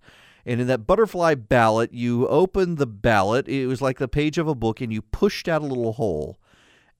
[0.46, 3.48] And in that butterfly ballot, you opened the ballot.
[3.48, 6.38] It was like the page of a book, and you pushed out a little hole.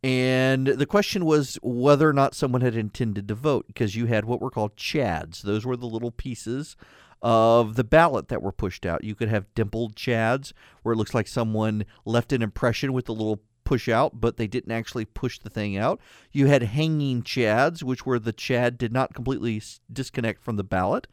[0.02, 4.24] And the question was whether or not someone had intended to vote because you had
[4.24, 5.42] what were called chads.
[5.42, 6.76] Those were the little pieces
[7.22, 9.04] of the ballot that were pushed out.
[9.04, 13.14] You could have dimpled chads where it looks like someone left an impression with the
[13.14, 16.00] little push out, but they didn't actually push the thing out.
[16.30, 21.06] You had hanging chads, which were the chad did not completely disconnect from the ballot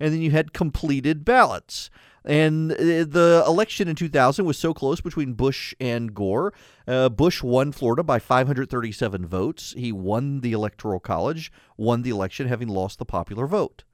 [0.00, 1.90] and then you had completed ballots.
[2.24, 6.52] And uh, the election in 2000 was so close between Bush and Gore.
[6.86, 9.74] Uh, Bush won Florida by 537 votes.
[9.76, 13.84] He won the Electoral College, won the election, having lost the popular vote.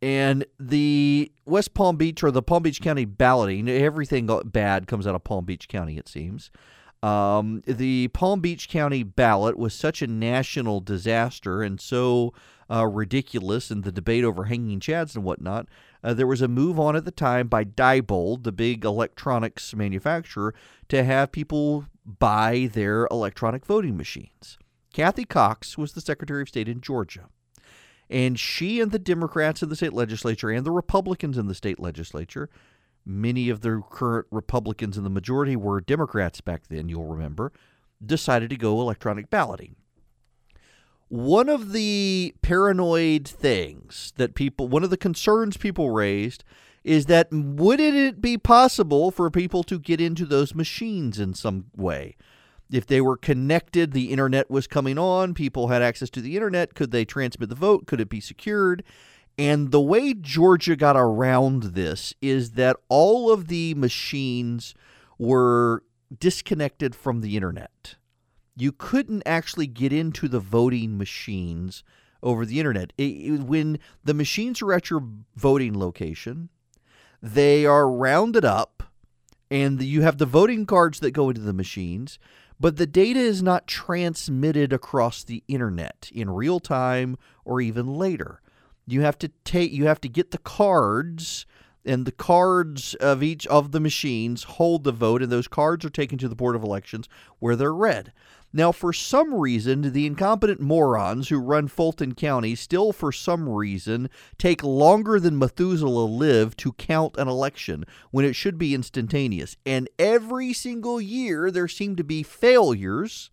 [0.00, 5.16] And the West Palm Beach or the Palm Beach County balloting, everything bad comes out
[5.16, 6.50] of Palm Beach County, it seems.
[7.02, 12.32] Um, the Palm Beach County ballot was such a national disaster and so
[12.70, 15.66] uh, ridiculous and the debate over hanging chads and whatnot.
[16.02, 20.54] Uh, there was a move on at the time by Diebold, the big electronics manufacturer,
[20.88, 24.58] to have people buy their electronic voting machines.
[24.92, 27.28] Cathy Cox was the Secretary of State in Georgia.
[28.10, 31.78] And she and the Democrats in the state legislature and the Republicans in the state
[31.78, 32.48] legislature,
[33.04, 37.52] many of the current Republicans in the majority were Democrats back then, you'll remember,
[38.04, 39.76] decided to go electronic balloting
[41.08, 46.44] one of the paranoid things that people, one of the concerns people raised
[46.84, 51.66] is that wouldn't it be possible for people to get into those machines in some
[51.76, 52.16] way?
[52.70, 56.74] If they were connected, the internet was coming on, people had access to the internet,
[56.74, 57.86] could they transmit the vote?
[57.86, 58.84] Could it be secured?
[59.38, 64.74] And the way Georgia got around this is that all of the machines
[65.18, 65.84] were
[66.18, 67.96] disconnected from the internet
[68.60, 71.84] you couldn't actually get into the voting machines
[72.22, 72.92] over the internet.
[72.98, 75.02] It, it, when the machines are at your
[75.36, 76.48] voting location,
[77.22, 78.82] they are rounded up,
[79.50, 82.18] and you have the voting cards that go into the machines,
[82.60, 88.40] but the data is not transmitted across the internet in real time or even later.
[88.86, 91.46] You have to take you have to get the cards
[91.84, 95.90] and the cards of each of the machines hold the vote and those cards are
[95.90, 98.12] taken to the board of elections where they're read.
[98.52, 104.08] Now, for some reason, the incompetent morons who run Fulton County still, for some reason,
[104.38, 109.56] take longer than Methuselah lived to count an election when it should be instantaneous.
[109.66, 113.30] And every single year, there seem to be failures.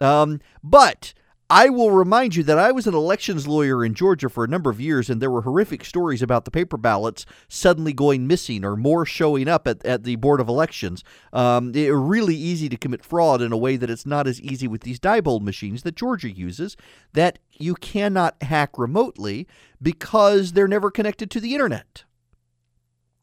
[0.00, 1.14] Um, but
[1.50, 4.70] I will remind you that I was an elections lawyer in Georgia for a number
[4.70, 8.76] of years, and there were horrific stories about the paper ballots suddenly going missing or
[8.76, 11.04] more showing up at, at the Board of Elections.
[11.34, 14.66] Um, it's really easy to commit fraud in a way that it's not as easy
[14.66, 16.78] with these Diebold machines that Georgia uses,
[17.12, 19.46] that you cannot hack remotely
[19.82, 22.04] because they're never connected to the internet.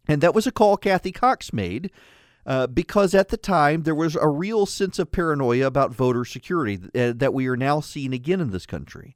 [0.08, 1.92] And that was a call Cathy Cox made
[2.46, 6.80] uh, because at the time there was a real sense of paranoia about voter security
[6.96, 9.16] uh, that we are now seeing again in this country.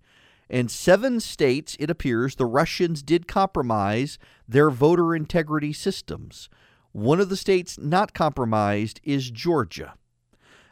[0.49, 6.49] In seven states, it appears the Russians did compromise their voter integrity systems.
[6.91, 9.95] One of the states not compromised is Georgia.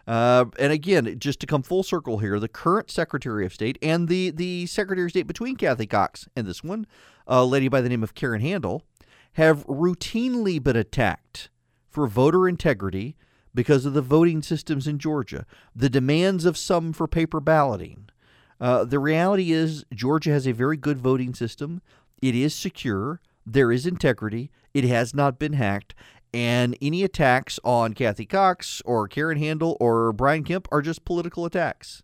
[0.05, 4.07] Uh, and again, just to come full circle here, the current Secretary of State and
[4.07, 6.85] the, the Secretary of State between Cathy Cox and this one,
[7.25, 8.83] a lady by the name of Karen Handel,
[9.33, 11.49] have routinely been attacked
[11.93, 13.15] for voter integrity
[13.53, 15.45] because of the voting systems in Georgia,
[15.75, 18.09] the demands of some for paper balloting.
[18.59, 21.81] Uh, the reality is, Georgia has a very good voting system.
[22.21, 23.21] It is secure.
[23.45, 24.49] There is integrity.
[24.73, 25.93] It has not been hacked.
[26.33, 31.45] And any attacks on Cathy Cox or Karen Handel or Brian Kemp are just political
[31.45, 32.01] attacks.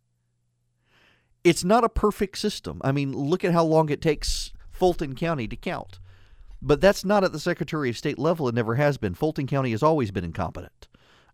[1.43, 2.80] It's not a perfect system.
[2.84, 5.99] I mean, look at how long it takes Fulton County to count.
[6.62, 8.47] But that's not at the Secretary of State level.
[8.47, 9.14] It never has been.
[9.14, 10.88] Fulton County has always been incompetent.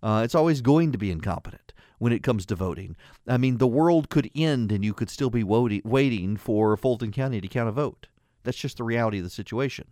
[0.04, 2.96] Uh, it's always going to be incompetent when it comes to voting.
[3.28, 7.42] I mean, the world could end and you could still be waiting for Fulton County
[7.42, 8.08] to count a vote.
[8.44, 9.88] That's just the reality of the situation.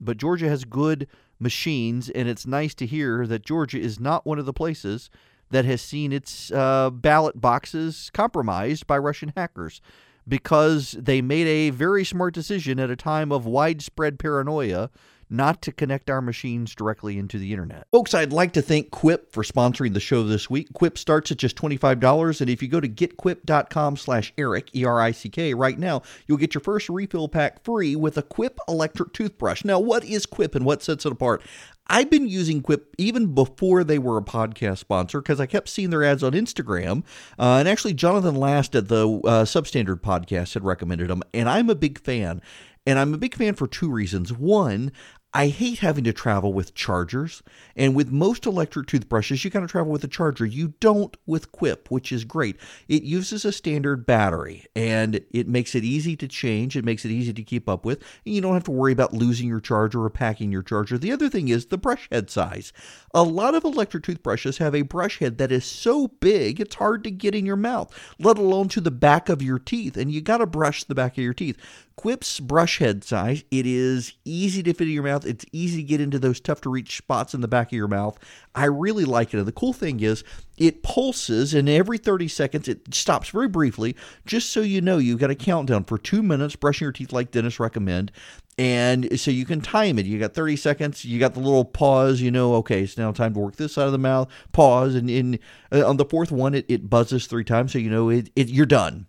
[0.00, 1.08] But Georgia has good
[1.38, 5.10] machines, and it's nice to hear that Georgia is not one of the places
[5.50, 9.80] that has seen its uh, ballot boxes compromised by Russian hackers
[10.26, 14.90] because they made a very smart decision at a time of widespread paranoia
[15.30, 17.86] not to connect our machines directly into the internet.
[17.92, 20.72] Folks, I'd like to thank Quip for sponsoring the show this week.
[20.72, 25.78] Quip starts at just $25, and if you go to getquip.com slash Erick, E-R-I-C-K, right
[25.78, 29.64] now, you'll get your first refill pack free with a Quip electric toothbrush.
[29.64, 31.42] Now, what is Quip and what sets it apart?
[31.90, 35.90] I've been using Quip even before they were a podcast sponsor because I kept seeing
[35.90, 37.02] their ads on Instagram.
[37.36, 41.68] Uh, and actually, Jonathan Last at the uh, Substandard podcast had recommended them, and I'm
[41.68, 42.40] a big fan.
[42.86, 44.32] And I'm a big fan for two reasons.
[44.32, 44.90] One,
[45.32, 47.42] I hate having to travel with chargers.
[47.76, 50.44] And with most electric toothbrushes, you kind of travel with a charger.
[50.44, 52.56] You don't with Quip, which is great.
[52.88, 56.76] It uses a standard battery and it makes it easy to change.
[56.76, 58.02] It makes it easy to keep up with.
[58.26, 60.98] And you don't have to worry about losing your charger or packing your charger.
[60.98, 62.72] The other thing is the brush head size.
[63.14, 67.04] A lot of electric toothbrushes have a brush head that is so big it's hard
[67.04, 69.96] to get in your mouth, let alone to the back of your teeth.
[69.96, 71.56] And you got to brush the back of your teeth.
[72.00, 75.26] Quip's brush head size, it is easy to fit in your mouth.
[75.26, 77.88] It's easy to get into those tough to reach spots in the back of your
[77.88, 78.18] mouth.
[78.54, 79.36] I really like it.
[79.36, 80.24] And the cool thing is,
[80.56, 85.18] it pulses, and every 30 seconds it stops very briefly, just so you know you've
[85.18, 88.12] got a countdown for two minutes brushing your teeth like dentists recommend.
[88.56, 90.06] And so you can time it.
[90.06, 91.04] You got 30 seconds.
[91.04, 92.22] You got the little pause.
[92.22, 94.30] You know, okay, it's now time to work this side of the mouth.
[94.52, 95.38] Pause, and in
[95.70, 98.48] uh, on the fourth one, it, it buzzes three times, so you know it, it
[98.48, 99.06] you're done.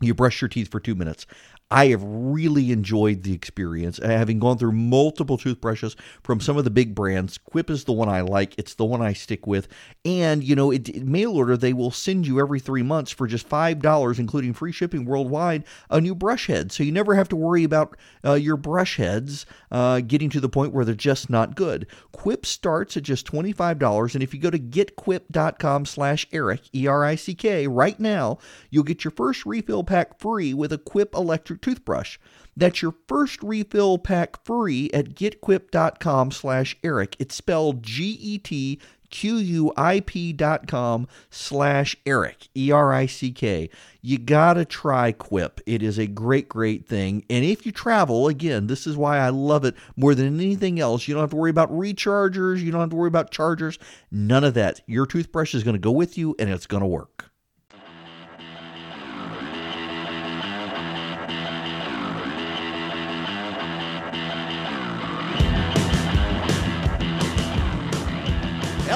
[0.00, 1.26] You brush your teeth for two minutes.
[1.70, 3.98] I have really enjoyed the experience.
[3.98, 7.92] Uh, having gone through multiple toothbrushes from some of the big brands, Quip is the
[7.92, 8.54] one I like.
[8.56, 9.66] It's the one I stick with.
[10.04, 13.26] And, you know, it, it, mail order, they will send you every three months for
[13.26, 16.70] just $5, including free shipping worldwide, a new brush head.
[16.70, 20.48] So you never have to worry about uh, your brush heads uh, getting to the
[20.48, 21.88] point where they're just not good.
[22.12, 24.14] Quip starts at just $25.
[24.14, 28.38] And if you go to getquip.com slash Erick, E R I C K, right now,
[28.70, 32.18] you'll get your first refill pack free with a Quip electric electric toothbrush.
[32.56, 37.16] That's your first refill pack free at getquip.com slash Erick.
[37.18, 43.70] It's spelled G-E-T Q-U-I-P dot com slash Erick, E-R-I-C-K.
[44.02, 45.60] You gotta try Quip.
[45.64, 47.24] It is a great, great thing.
[47.30, 51.06] And if you travel, again, this is why I love it more than anything else.
[51.06, 52.60] You don't have to worry about rechargers.
[52.60, 53.78] You don't have to worry about chargers.
[54.10, 54.80] None of that.
[54.86, 57.15] Your toothbrush is going to go with you and it's going to work.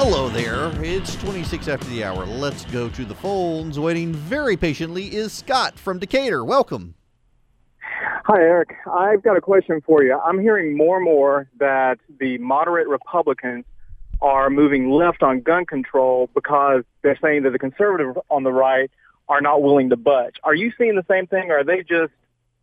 [0.03, 0.73] Hello there.
[0.83, 2.25] It's 26 after the hour.
[2.25, 3.79] Let's go to the phones.
[3.79, 6.43] Waiting very patiently is Scott from Decatur.
[6.43, 6.95] Welcome.
[8.25, 8.77] Hi, Erick.
[8.91, 10.19] I've got a question for you.
[10.19, 13.67] I'm hearing more and more that the moderate Republicans
[14.23, 18.91] are moving left on gun control because they're saying that the conservatives on the right
[19.29, 20.37] are not willing to budge.
[20.43, 22.15] Are you seeing the same thing, or are they just,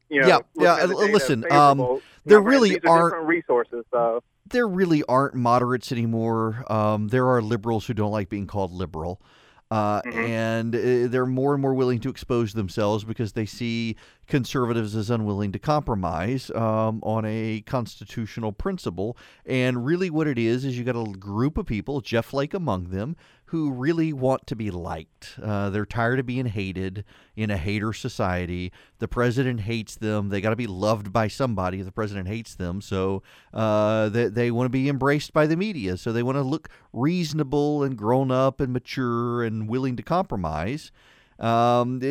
[0.09, 0.85] you know, yeah, yeah.
[0.85, 3.85] Listen, um, there really are different resources.
[3.91, 6.63] So there really aren't moderates anymore.
[6.71, 9.21] Um, there are liberals who don't like being called liberal.
[9.69, 10.19] Uh, mm-hmm.
[10.19, 15.09] And uh, they're more and more willing to expose themselves because they see conservatives as
[15.09, 19.17] unwilling to compromise um, on a constitutional principle.
[19.45, 22.91] And really, what it is is you got a group of people, Jeff Flake among
[22.91, 23.17] them,
[23.47, 25.39] who really want to be liked.
[25.41, 28.73] Uh, they're tired of being hated in a hater society.
[28.99, 30.27] The president hates them.
[30.27, 31.81] They got to be loved by somebody.
[31.81, 33.23] The president hates them, so
[33.53, 35.95] uh, they, they want to be embraced by the media.
[35.95, 40.91] So they want to look reasonable and grown up and mature and willing to compromise.
[41.39, 42.01] Um,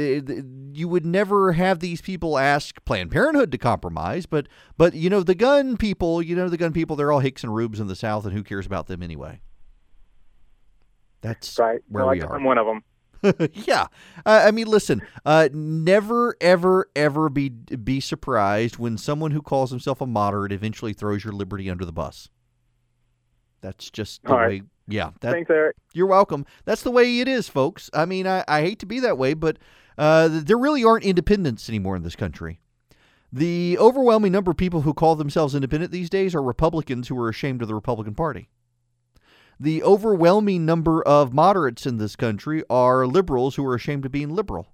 [0.72, 4.46] you would never have these people ask Planned Parenthood to compromise, but
[4.78, 7.54] but you know the gun people, you know the gun people, they're all hicks and
[7.54, 9.40] rubes in the South, and who cares about them anyway?
[11.26, 11.80] That's right.
[11.88, 12.36] where well, we are.
[12.36, 12.82] I'm one of them.
[13.52, 13.86] yeah,
[14.24, 15.02] uh, I mean, listen.
[15.24, 20.92] Uh, never, ever, ever be be surprised when someone who calls himself a moderate eventually
[20.92, 22.28] throws your liberty under the bus.
[23.60, 24.44] That's just the All way.
[24.44, 24.62] Right.
[24.86, 25.10] Yeah.
[25.20, 25.76] That, Thanks, Erick.
[25.92, 26.46] You're welcome.
[26.64, 27.90] That's the way it is, folks.
[27.92, 29.58] I mean, I, I hate to be that way, but
[29.98, 32.60] uh, there really aren't independents anymore in this country.
[33.32, 37.28] The overwhelming number of people who call themselves independent these days are Republicans who are
[37.28, 38.48] ashamed of the Republican Party
[39.58, 44.34] the overwhelming number of moderates in this country are liberals who are ashamed of being
[44.34, 44.68] liberal.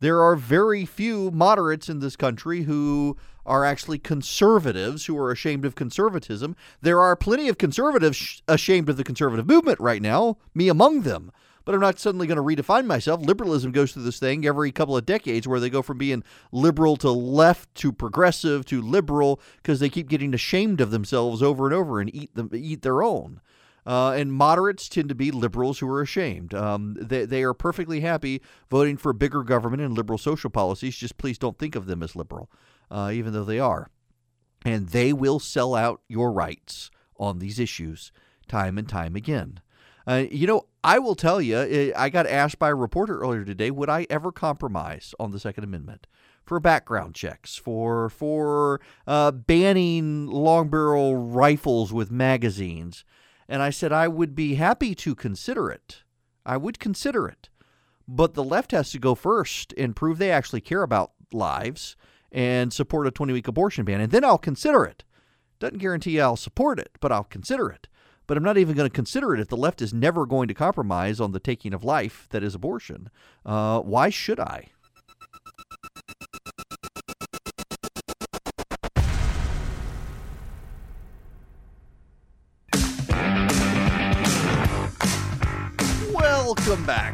[0.00, 3.16] There are very few moderates in this country who
[3.46, 6.54] are actually conservatives who are ashamed of conservatism.
[6.82, 11.02] There are plenty of conservatives sh- ashamed of the conservative movement right now, me among
[11.02, 11.32] them.
[11.64, 13.22] But I'm not suddenly going to redefine myself.
[13.22, 16.22] Liberalism goes through this thing every couple of decades where they go from being
[16.52, 21.66] liberal to left to progressive to liberal because they keep getting ashamed of themselves over
[21.66, 23.40] and over and eat them eat their own.
[23.86, 26.52] Uh, and moderates tend to be liberals who are ashamed.
[26.52, 30.96] Um, they, they are perfectly happy voting for bigger government and liberal social policies.
[30.96, 32.50] Just please don't think of them as liberal,
[32.90, 33.90] uh, even though they are.
[34.64, 38.10] And they will sell out your rights on these issues
[38.48, 39.60] time and time again.
[40.08, 43.70] Uh, you know, I will tell you, I got asked by a reporter earlier today,
[43.70, 46.06] would I ever compromise on the Second Amendment?
[46.44, 53.04] For background checks, for for uh, banning long barrel rifles with magazines,
[53.48, 56.02] and I said I would be happy to consider it.
[56.44, 57.48] I would consider it,
[58.06, 61.96] but the left has to go first and prove they actually care about lives
[62.30, 65.04] and support a 20 week abortion ban, and then I'll consider it.
[65.58, 67.88] Doesn't guarantee I'll support it, but I'll consider it.
[68.26, 70.54] But I'm not even going to consider it if the left is never going to
[70.54, 73.08] compromise on the taking of life that is abortion.
[73.44, 74.70] Uh, why should I?
[86.46, 87.12] Welcome back.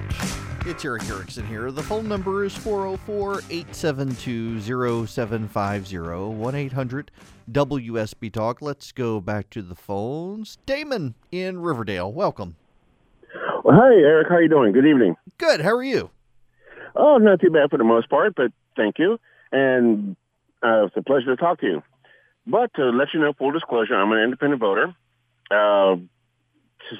[0.66, 1.70] It's Erick Erickson here.
[1.70, 4.60] The phone number is 404 872
[5.06, 5.96] 0750
[6.36, 7.10] 1 800
[7.50, 8.60] WSB Talk.
[8.60, 10.58] Let's go back to the phones.
[10.66, 12.56] Damon in Riverdale, welcome.
[13.64, 14.28] Well, hi, Erick.
[14.28, 14.74] How are you doing?
[14.74, 15.16] Good evening.
[15.38, 15.62] Good.
[15.62, 16.10] How are you?
[16.94, 19.18] Oh, not too bad for the most part, but thank you.
[19.50, 20.14] And
[20.62, 21.82] uh, it's a pleasure to talk to you.
[22.46, 24.94] But to let you know, full disclosure, I'm an independent voter.
[25.50, 25.96] Uh,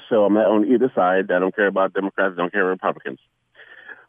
[0.09, 1.31] so I'm not on either side.
[1.31, 2.33] I don't care about Democrats.
[2.37, 3.19] I don't care about Republicans.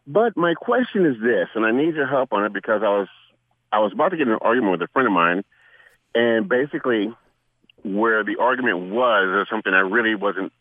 [0.07, 3.09] But my question is this, and I need your help on it because I was
[3.72, 5.45] I was about to get in an argument with a friend of mine,
[6.14, 7.12] and basically
[7.82, 10.53] where the argument was is something I really wasn't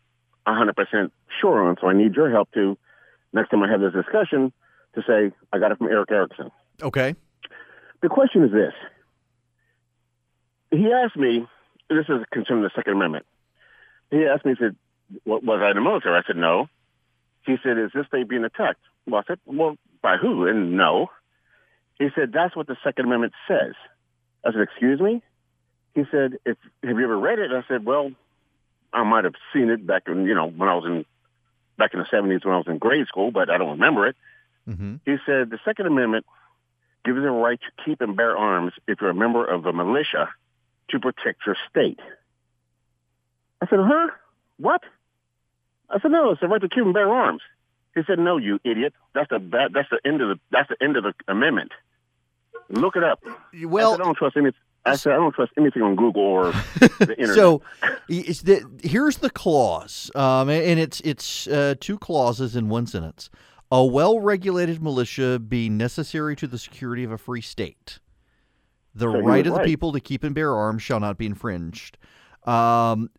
[0.46, 1.10] 100%
[1.40, 1.76] sure on.
[1.80, 2.76] So I need your help to
[3.32, 4.52] next time I have this discussion
[4.94, 6.50] to say I got it from Erick Erickson.
[6.82, 7.14] Okay.
[8.02, 8.72] The question is this.
[10.70, 11.46] He asked me,
[11.88, 13.26] this is concerning the Second Amendment.
[14.10, 14.76] He asked me, he said,
[15.24, 16.16] was I in the military?
[16.16, 16.68] I said, no.
[17.46, 18.80] He said, is this state being attacked?
[19.06, 20.46] Well, I said, well, by who?
[20.46, 21.10] And no.
[21.98, 23.74] He said, that's what the Second Amendment says.
[24.44, 25.22] I said, excuse me?
[25.94, 27.50] He said, if, have you ever read it?
[27.52, 28.10] I said, well,
[28.92, 31.04] I might have seen it back in, you know, when I was in,
[31.78, 34.16] back in the 70s when I was in grade school, but I don't remember it.
[34.68, 34.96] Mm-hmm.
[35.04, 36.26] He said, the Second Amendment
[37.04, 39.72] gives you the right to keep and bear arms if you're a member of a
[39.72, 40.30] militia
[40.90, 42.00] to protect your state.
[43.60, 44.08] I said, huh?
[44.58, 44.82] What?
[45.90, 47.42] I said, no, it's the right to keep and bear arms.
[47.94, 48.94] He said, no, you idiot.
[49.14, 51.72] That's the bad, that's the end of the that's the end of the amendment.
[52.68, 53.22] Look it up.
[53.62, 54.60] Well, I, said, I don't trust anything.
[54.86, 56.52] I said I don't trust anything on Google or
[56.98, 57.36] the internet.
[57.36, 57.62] so
[58.08, 63.30] the, here's the clause, um, and it's it's uh, two clauses in one sentence.
[63.70, 67.98] A well-regulated militia be necessary to the security of a free state.
[68.94, 69.66] The So right of the right.
[69.66, 71.98] people to keep and bear arms shall not be infringed.
[72.44, 73.10] Um,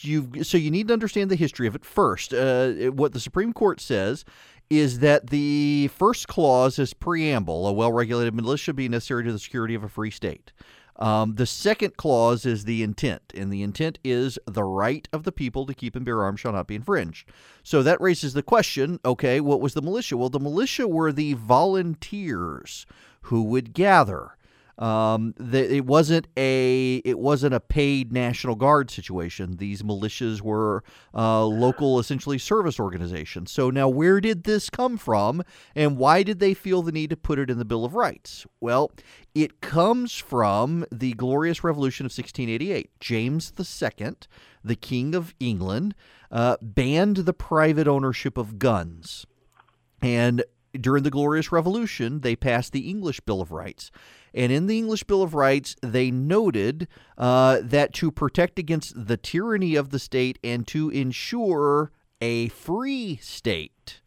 [0.00, 2.34] you so you need to understand the history of it first.
[2.34, 4.24] Uh, what the Supreme Court says
[4.68, 9.74] is that the first clause is preamble: a well-regulated militia be necessary to the security
[9.74, 10.52] of a free state.
[10.96, 15.32] Um, the second clause is the intent, and the intent is the right of the
[15.32, 17.28] people to keep and bear arms shall not be infringed.
[17.62, 20.16] So that raises the question: Okay, what was the militia?
[20.18, 22.86] Well, the militia were the volunteers
[23.22, 24.36] who would gather.
[24.78, 29.56] Um, the, it wasn't a it wasn't a paid National Guard situation.
[29.56, 30.82] These militias were
[31.14, 33.52] uh, local, essentially service organizations.
[33.52, 35.42] So now, where did this come from,
[35.76, 38.46] and why did they feel the need to put it in the Bill of Rights?
[38.60, 38.90] Well,
[39.34, 42.90] it comes from the Glorious Revolution of 1688.
[43.00, 44.12] James II,
[44.64, 45.94] the King of England,
[46.30, 49.26] uh, banned the private ownership of guns.
[50.02, 53.90] And during the Glorious Revolution, they passed the English Bill of Rights.
[54.34, 59.16] And in the English Bill of Rights, they noted uh, that to protect against the
[59.16, 64.00] tyranny of the state and to ensure a free state,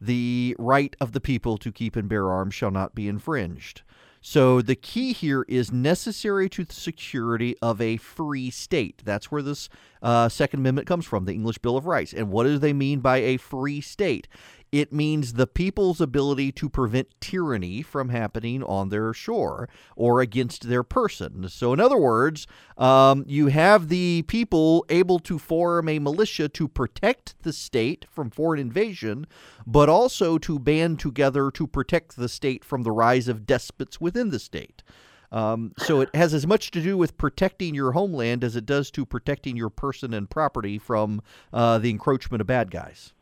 [0.00, 3.82] the right of the people to keep and bear arms shall not be infringed.
[4.22, 9.00] So the key here is necessary to the security of a free state.
[9.04, 9.70] That's where this
[10.02, 12.12] uh, Second Amendment comes from, the English Bill of Rights.
[12.12, 14.28] And what do they mean by a free state?
[14.72, 20.68] It means the people's ability to prevent tyranny from happening on their shore or against
[20.68, 21.48] their person.
[21.48, 22.46] So, in other words,
[22.78, 28.30] um, you have the people able to form a militia to protect the state from
[28.30, 29.26] foreign invasion,
[29.66, 34.30] but also to band together to protect the state from the rise of despots within
[34.30, 34.84] the state.
[35.32, 38.90] Um, so it has as much to do with protecting your homeland as it does
[38.92, 43.12] to protecting your person and property from uh, the encroachment of bad guys.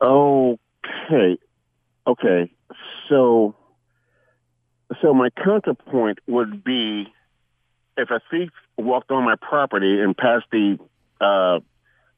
[0.00, 1.38] Okay.
[2.06, 2.52] Okay.
[3.08, 3.54] So,
[5.00, 7.12] so my counterpoint would be
[7.96, 10.78] if a thief walked on my property and passed the,
[11.20, 11.60] uh,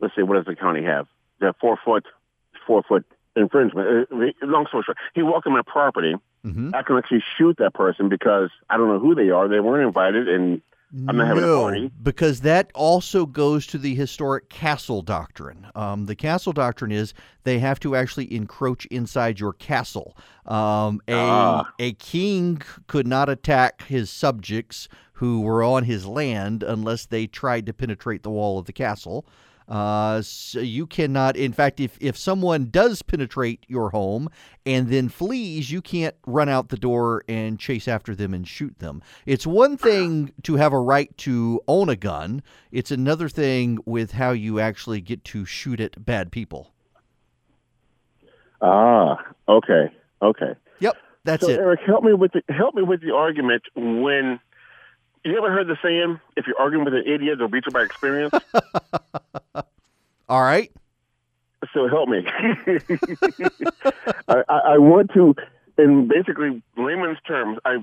[0.01, 1.07] let's see, what does the county have?
[1.41, 2.05] The four foot,
[2.67, 4.09] four foot infringement.
[4.13, 6.15] Uh, long story short, he walked on my property.
[6.45, 6.75] Mm-hmm.
[6.75, 9.49] I can actually shoot that person because I don't know who they are.
[9.49, 10.63] They weren't invited, and
[11.09, 11.91] I'm not having a no, party.
[12.03, 15.67] because that also goes to the historic castle doctrine.
[15.77, 17.15] Um, the castle doctrine is
[17.45, 20.17] they have to actually encroach inside your castle.
[20.47, 21.73] Um, a Ah.
[21.79, 27.67] a king could not attack his subjects who were on his land unless they tried
[27.67, 29.27] to penetrate the wall of the castle.
[29.71, 31.37] Uh, so you cannot.
[31.37, 34.29] In fact, if if someone does penetrate your home
[34.67, 38.77] and then flees, you can't run out the door and chase after them and shoot
[38.81, 39.01] them.
[39.27, 42.43] It's one thing to have a right to own a gun.
[42.73, 46.73] It's another thing with how you actually get to shoot at bad people.
[48.61, 49.19] Ah,
[49.49, 50.55] okay, okay.
[50.81, 51.61] Yep, that's so it.
[51.61, 54.41] Erick, help me with the help me with the argument when
[55.25, 57.83] you ever heard the saying, "If you're arguing with an idiot, they'll beat you by
[57.83, 58.33] experience."
[60.29, 60.71] All right.
[61.75, 62.25] so help me.
[64.29, 65.35] I, I, I want to,
[65.79, 67.79] in basically layman's terms, I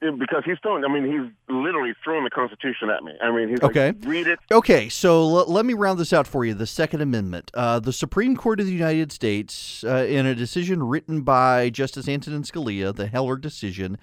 [0.00, 0.84] because he's throwing.
[0.84, 3.12] I mean, he's literally throwing the Constitution at me.
[3.22, 3.86] I mean, he's Okay.
[3.88, 4.38] like, read it.
[4.52, 6.52] Okay, so l- let me round this out for you.
[6.52, 7.50] The Second Amendment.
[7.54, 12.08] Uh, the Supreme Court of the United States, uh, in a decision written by Justice
[12.08, 13.96] Antonin Scalia, the Heller decision,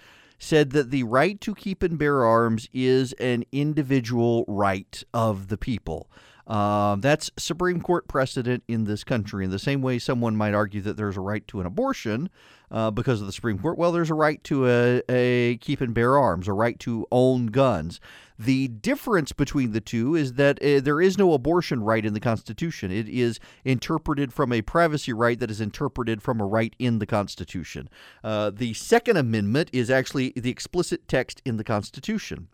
[0.44, 5.58] said that the right to keep and bear arms is an individual right of the
[5.58, 6.10] people.
[6.46, 9.46] Um, that's Supreme Court precedent in this country.
[9.46, 12.30] In the same way, someone might argue that there's a right to an abortion
[12.74, 13.78] uh, because of the Supreme Court.
[13.78, 17.48] Well, there's a right to a, a keep and bear arms, a right to own
[17.48, 18.02] guns.
[18.38, 22.20] The difference between the two is that uh, there is no abortion right in the
[22.20, 22.92] Constitution.
[22.92, 27.06] It is interpreted from a privacy right that is interpreted from a right in the
[27.06, 27.90] Constitution.
[28.24, 32.48] Uh, the Second Amendment is actually the explicit text in the Constitution.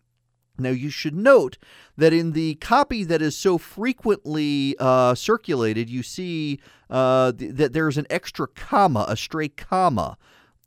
[0.60, 1.58] Now, you should note
[1.96, 7.72] that in the copy that is so frequently uh, circulated, you see uh, th- that
[7.72, 10.16] there's an extra comma, a stray comma,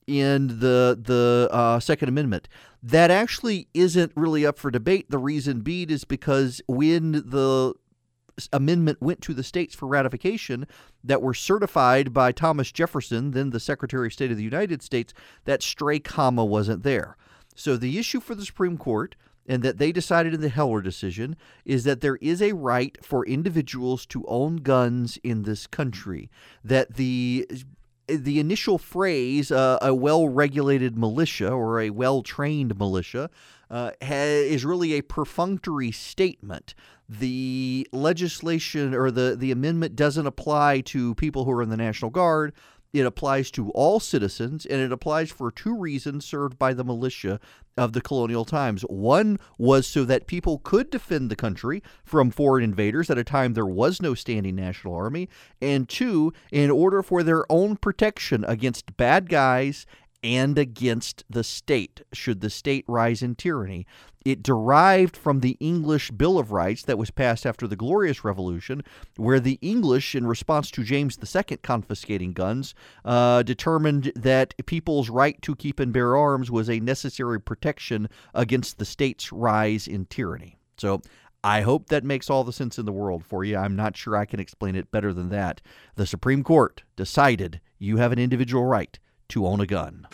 [0.05, 2.49] in the the uh, Second Amendment.
[2.81, 5.09] That actually isn't really up for debate.
[5.09, 7.73] The reason being is because when the
[8.51, 10.67] amendment went to the states for ratification
[11.03, 15.13] that were certified by Thomas Jefferson, then the Secretary of State of the United States,
[15.45, 17.15] that stray comma wasn't there.
[17.55, 19.15] So the issue for the Supreme Court
[19.47, 21.35] and that they decided in the Heller decision
[21.65, 26.29] is that there is a right for individuals to own guns in this country.
[26.63, 27.47] That the
[28.07, 33.29] the initial phrase, uh, a well regulated militia or a well trained militia,
[33.69, 36.75] uh, ha- is really a perfunctory statement.
[37.07, 42.11] The legislation or the, the amendment doesn't apply to people who are in the National
[42.11, 42.53] Guard.
[42.93, 47.39] It applies to all citizens, and it applies for two reasons served by the militia
[47.75, 48.83] of the colonial times.
[48.83, 53.53] One was so that people could defend the country from foreign invaders at a time
[53.53, 55.27] there was no standing national army,
[55.59, 59.87] and two, in order for their own protection against bad guys
[60.23, 63.85] and against the state, should the state rise in tyranny.
[64.23, 68.81] It derived from the English Bill of Rights that was passed after the Glorious Revolution,
[69.17, 75.41] where the English, in response to James II confiscating guns, uh, determined that people's right
[75.41, 80.57] to keep and bear arms was a necessary protection against the state's rise in tyranny.
[80.77, 81.01] So
[81.43, 83.57] I hope that makes all the sense in the world for you.
[83.57, 85.59] I'm not sure I can explain it better than that.
[85.95, 88.97] The Supreme Court decided you have an individual right
[89.29, 90.07] to own a gun.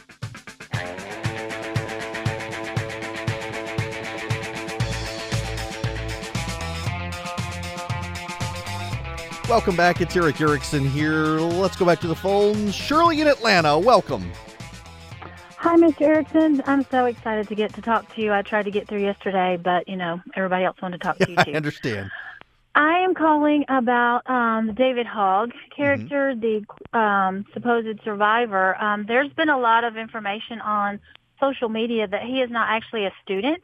[9.49, 9.99] Welcome back.
[9.99, 11.39] It's Erick Erickson here.
[11.39, 12.69] Let's go back to the phone.
[12.71, 14.31] Shirley in Atlanta, welcome.
[15.57, 16.01] Hi, Mr.
[16.01, 16.61] Erickson.
[16.67, 18.31] I'm so excited to get to talk to you.
[18.31, 21.31] I tried to get through yesterday, but you know everybody else wanted to talk to
[21.31, 21.53] you I too.
[21.53, 22.11] understand.
[22.75, 26.65] I am calling about um, David Hogg character, the
[26.97, 28.75] um, supposed survivor.
[28.81, 30.99] Um, there's been a lot of information on
[31.39, 33.61] social media that he is not actually a student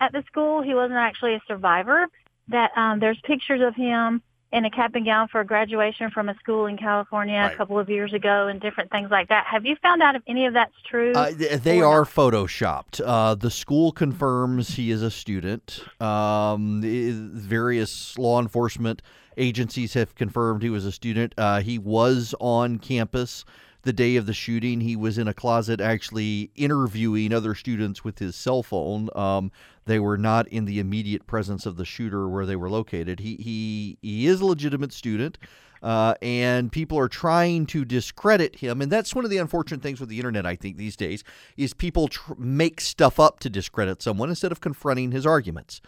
[0.00, 0.62] at the school.
[0.62, 2.06] He wasn't actually a survivor.
[2.48, 6.28] That um, there's pictures of him in a cap and gown for a graduation from
[6.28, 7.52] a school in California Right.
[7.52, 9.44] a couple of years ago and different things like that.
[9.46, 11.12] Have you found out if any of that's true?
[11.14, 13.00] Uh, they are photoshopped.
[13.04, 15.84] Uh, the school confirms he is a student.
[16.00, 19.02] Um, various law enforcement
[19.36, 21.34] agencies have confirmed he was a student.
[21.36, 23.44] Uh, he was on campus
[23.88, 24.82] the day of the shooting.
[24.82, 29.08] He was in a closet actually interviewing other students with his cell phone.
[29.16, 29.50] Um,
[29.86, 33.20] they were not in the immediate presence of the shooter where they were located.
[33.20, 35.38] He he he is a legitimate student.
[35.82, 40.00] Uh, and people are trying to discredit him, and that's one of the unfortunate things
[40.00, 40.44] with the internet.
[40.44, 41.22] I think these days
[41.56, 45.80] is people tr- make stuff up to discredit someone instead of confronting his arguments.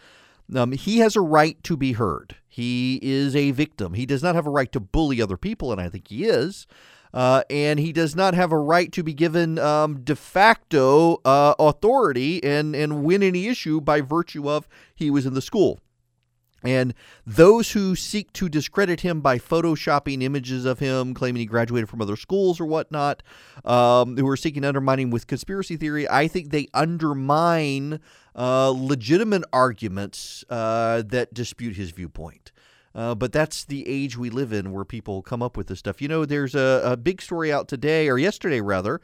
[0.55, 2.37] Um, he has a right to be heard.
[2.47, 3.93] He is a victim.
[3.93, 6.67] He does not have a right to bully other people, and I think he is.
[7.13, 11.53] Uh, and he does not have a right to be given um, de facto uh,
[11.59, 15.79] authority and, and win any issue by virtue of he was in the school.
[16.63, 16.93] And
[17.25, 22.01] those who seek to discredit him by photoshopping images of him, claiming he graduated from
[22.01, 23.23] other schools or whatnot,
[23.65, 27.99] um, who are seeking undermining with conspiracy theory, I think they undermine
[28.35, 32.50] uh, legitimate arguments uh, that dispute his viewpoint.
[32.93, 36.01] Uh, but that's the age we live in where people come up with this stuff.
[36.01, 38.99] You know, there's a, a big story out today, or yesterday rather,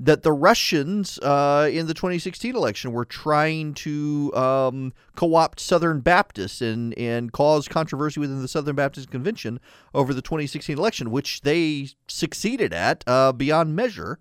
[0.00, 6.60] that the Russians uh, in the 2016 election were trying to um, co-opt Southern Baptists
[6.60, 9.60] and and cause controversy within the Southern Baptist Convention
[9.94, 14.18] over the 2016 election, which they succeeded at uh, beyond measure.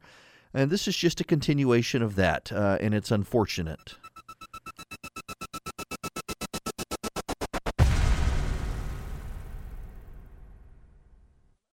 [0.54, 3.96] And this is just a continuation of that, uh, and it's unfortunate.